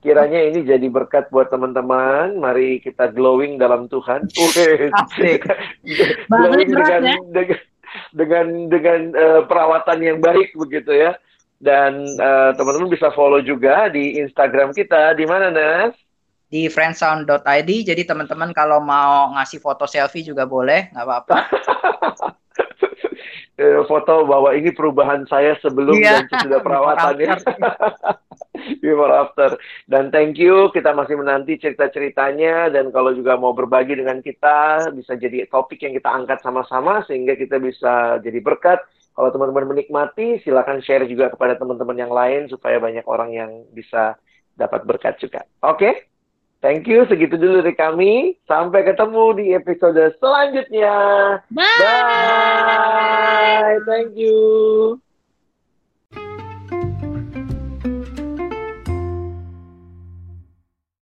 [0.01, 2.41] Kiranya ini jadi berkat buat teman-teman.
[2.41, 4.25] Mari kita glowing dalam Tuhan.
[4.41, 4.89] Wih.
[4.97, 5.45] Asik.
[6.33, 7.17] glowing dengan, ya.
[7.31, 7.59] dengan
[8.17, 11.13] dengan dengan eh, perawatan yang baik begitu ya.
[11.61, 15.13] Dan eh, teman-teman bisa follow juga di Instagram kita.
[15.13, 15.93] Di mana, Nas?
[16.47, 21.37] Di friendsound.id, jadi teman-teman kalau mau ngasih foto selfie juga boleh, nggak apa-apa.
[23.57, 26.21] Eh, foto bahwa ini perubahan saya sebelum Iya.
[26.21, 27.35] dan sesudah perawatan ya.
[28.85, 29.57] Before after.
[29.89, 35.17] Dan thank you, kita masih menanti cerita-ceritanya dan kalau juga mau berbagi dengan kita bisa
[35.17, 38.85] jadi topik yang kita angkat sama-sama sehingga kita bisa jadi berkat.
[39.17, 44.21] Kalau teman-teman menikmati, silakan share juga kepada teman-teman yang lain supaya banyak orang yang bisa
[44.53, 45.49] dapat berkat juga.
[45.65, 46.05] Oke?
[46.67, 48.35] Thank you, segitu dulu dari kami.
[48.51, 50.99] Sampai ketemu di episode selanjutnya.
[51.55, 51.79] Bye.
[51.79, 53.79] Bye.
[53.87, 54.99] Thank you.